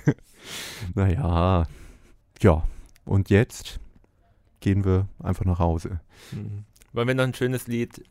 [0.95, 1.67] naja,
[2.41, 2.63] ja.
[3.05, 3.81] Und jetzt
[4.61, 6.01] gehen wir einfach nach Hause.
[6.33, 6.65] Mhm.
[6.93, 8.03] Wollen wir noch ein schönes Lied,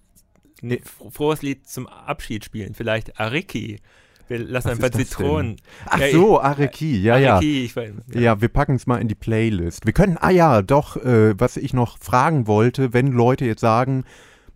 [0.61, 2.75] ein fro- frohes Lied zum Abschied spielen?
[2.75, 3.79] Vielleicht Ariki.
[4.27, 5.57] Wir lassen Was ein paar Zitronen.
[5.85, 7.35] Ach Ja, so, Areki, ja, ja.
[7.35, 9.85] Ariki, ich weiß, Ja, wir packen es mal in die Playlist.
[9.85, 14.05] Wir können, ah ja, doch, äh, was ich noch fragen wollte, wenn Leute jetzt sagen,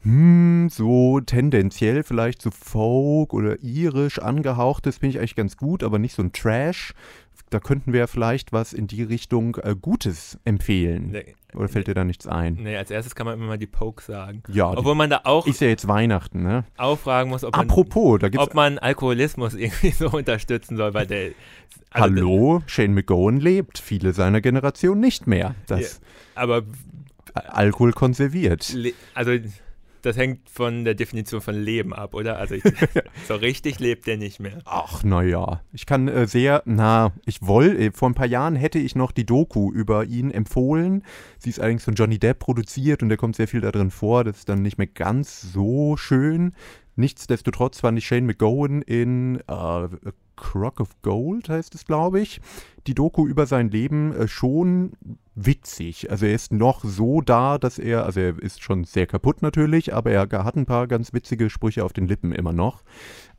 [0.03, 5.99] hm, so tendenziell vielleicht so Folk oder irisch angehauchtes, finde ich eigentlich ganz gut, aber
[5.99, 6.93] nicht so ein Trash.
[7.49, 11.11] Da könnten wir vielleicht was in die Richtung äh, Gutes empfehlen.
[11.11, 12.55] Nee, Oder fällt dir da nichts ein?
[12.55, 14.43] nee, als erstes kann man immer mal die Poke sagen.
[14.49, 16.65] Ja, Obwohl man da auch, ist ja jetzt Weihnachten, ne?
[16.75, 20.93] auch fragen muss, ob man, Apropos, da gibt's ob man Alkoholismus irgendwie so unterstützen soll,
[20.93, 21.31] weil der.
[21.91, 25.55] also Hallo, Shane McGowan lebt, viele seiner Generation nicht mehr.
[25.67, 26.01] Das
[26.35, 26.63] Aber
[27.33, 28.75] Alkohol konserviert.
[29.13, 29.31] also
[30.07, 32.37] das hängt von der Definition von Leben ab, oder?
[32.37, 32.63] Also ich,
[33.27, 34.59] so richtig lebt der nicht mehr.
[34.65, 35.61] Ach, naja.
[35.73, 39.11] Ich kann äh, sehr, na, ich wollte, äh, vor ein paar Jahren hätte ich noch
[39.11, 41.03] die Doku über ihn empfohlen.
[41.37, 44.23] Sie ist allerdings von Johnny Depp produziert und da kommt sehr viel da drin vor.
[44.23, 46.53] Das ist dann nicht mehr ganz so schön.
[46.97, 49.87] Nichtsdestotrotz fand ich Shane McGowan in äh,
[50.35, 52.41] Crock of Gold, heißt es, glaube ich,
[52.87, 54.93] die Doku über sein Leben äh, schon
[55.35, 56.09] witzig.
[56.09, 59.93] Also er ist noch so da, dass er, also er ist schon sehr kaputt natürlich,
[59.93, 62.81] aber er hat ein paar ganz witzige Sprüche auf den Lippen immer noch.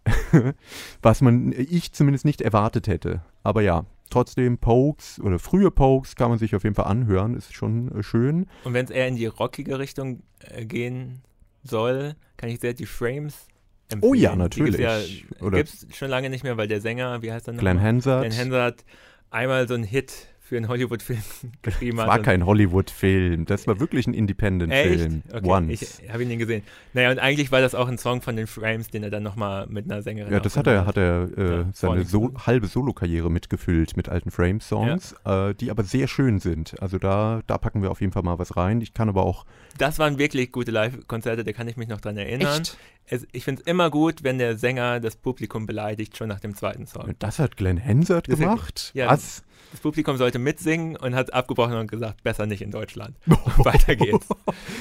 [1.02, 3.22] Was man, ich zumindest nicht erwartet hätte.
[3.42, 7.54] Aber ja, trotzdem Pokes oder frühe Pokes kann man sich auf jeden Fall anhören, ist
[7.54, 8.46] schon äh, schön.
[8.62, 11.22] Und wenn es eher in die rockige Richtung äh, gehen
[11.62, 13.46] soll, kann ich sehr die Frames
[13.88, 14.10] empfehlen.
[14.12, 14.78] Oh ja, natürlich.
[14.78, 14.98] ja,
[15.40, 17.60] Oder- gibt's schon lange nicht mehr, weil der Sänger, wie heißt er noch?
[17.60, 18.24] Glenn Hansard.
[18.26, 18.84] Glenn Hansard
[19.30, 20.12] einmal so einen Hit
[20.48, 21.20] für einen Hollywood-Film
[21.62, 22.10] geschrieben Das hat.
[22.10, 25.22] war und- kein Hollywood-Film, das war wirklich ein Independent-Film.
[25.26, 25.34] Echt?
[25.34, 26.00] Okay, Once.
[26.00, 26.62] ich habe ihn nie gesehen.
[26.94, 29.66] Naja, und eigentlich war das auch ein Song von den Frames, den er dann nochmal
[29.68, 33.30] mit einer Sängerin Ja, das hat er, hat er äh, Ja, seine so, halbe Solokarriere
[33.30, 36.80] mitgefüllt mit alten Frame-Songs, äh, die aber sehr schön sind.
[36.80, 38.80] Also da, da packen wir auf jeden Fall mal was rein.
[38.80, 39.44] Ich kann aber auch.
[39.76, 42.62] Das waren wirklich gute Live-Konzerte, da kann ich mich noch dran erinnern.
[42.62, 42.78] Echt?
[43.10, 46.54] Es, ich finde es immer gut, wenn der Sänger das Publikum beleidigt, schon nach dem
[46.54, 47.14] zweiten Song.
[47.18, 48.90] Das hat Glenn Hansard Das ja- gemacht?
[48.94, 49.42] ja, was?
[49.70, 53.16] Das Publikum sollte mitsingen und hat abgebrochen und gesagt, besser nicht in Deutschland.
[53.26, 54.26] Und weiter geht's.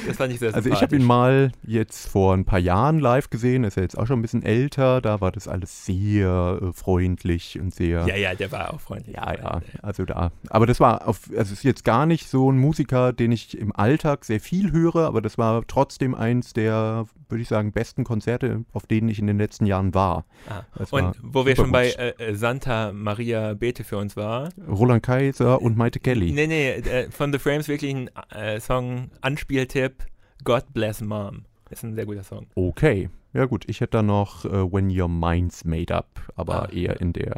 [0.08, 3.30] Das fand ich sehr Also ich habe ihn mal jetzt vor ein paar Jahren live
[3.30, 6.74] gesehen, ist ja jetzt auch schon ein bisschen älter, da war das alles sehr äh,
[6.74, 8.08] freundlich und sehr...
[8.08, 9.16] Ja, ja, der war auch freundlich.
[9.16, 10.32] Ja, ja, also da.
[10.50, 13.58] Aber das war auf, also es ist jetzt gar nicht so ein Musiker, den ich
[13.58, 18.04] im Alltag sehr viel höre, aber das war trotzdem eins der, würde ich sagen, besten
[18.04, 20.26] Konzerte, auf denen ich in den letzten Jahren war.
[20.50, 20.62] Ah.
[20.76, 24.50] Das war Und wo wir schon bei äh, äh, Santa Maria Bete für uns war.
[24.78, 26.32] Roland Kaiser und Maite Kelly.
[26.32, 30.06] Nee, nee, äh, von The Frames wirklich ein äh, Song, Anspieltipp,
[30.44, 31.46] God Bless Mom.
[31.70, 32.48] Ist ein sehr guter Song.
[32.56, 33.10] Okay.
[33.34, 36.70] Ja gut, ich hätte da noch äh, When Your Mind's Made Up, aber Ah.
[36.72, 37.36] eher in der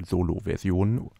[0.00, 1.10] äh, Solo-Version.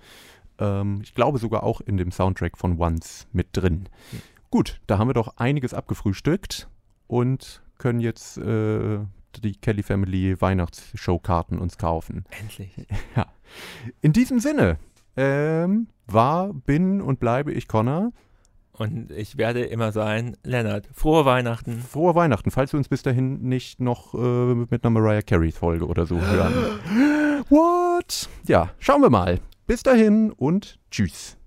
[0.58, 3.88] Ähm, ich glaube sogar auch in dem Soundtrack von Once mit drin.
[4.10, 4.20] Hm.
[4.50, 6.68] Gut, da haben wir doch einiges abgefrühstückt
[7.06, 8.98] und können jetzt äh,
[9.42, 12.24] die Kelly Family Weihnachtsshow-Karten uns kaufen.
[12.40, 12.70] Endlich.
[14.00, 14.78] In diesem Sinne,
[15.18, 18.12] ähm, war, bin und bleibe ich Connor.
[18.72, 21.80] Und ich werde immer sein, Lennart, frohe Weihnachten.
[21.80, 26.06] Frohe Weihnachten, falls wir uns bis dahin nicht noch äh, mit einer Mariah Carey-Folge oder
[26.06, 26.54] so hören.
[27.48, 28.28] What?
[28.46, 29.40] Ja, schauen wir mal.
[29.66, 31.37] Bis dahin und tschüss.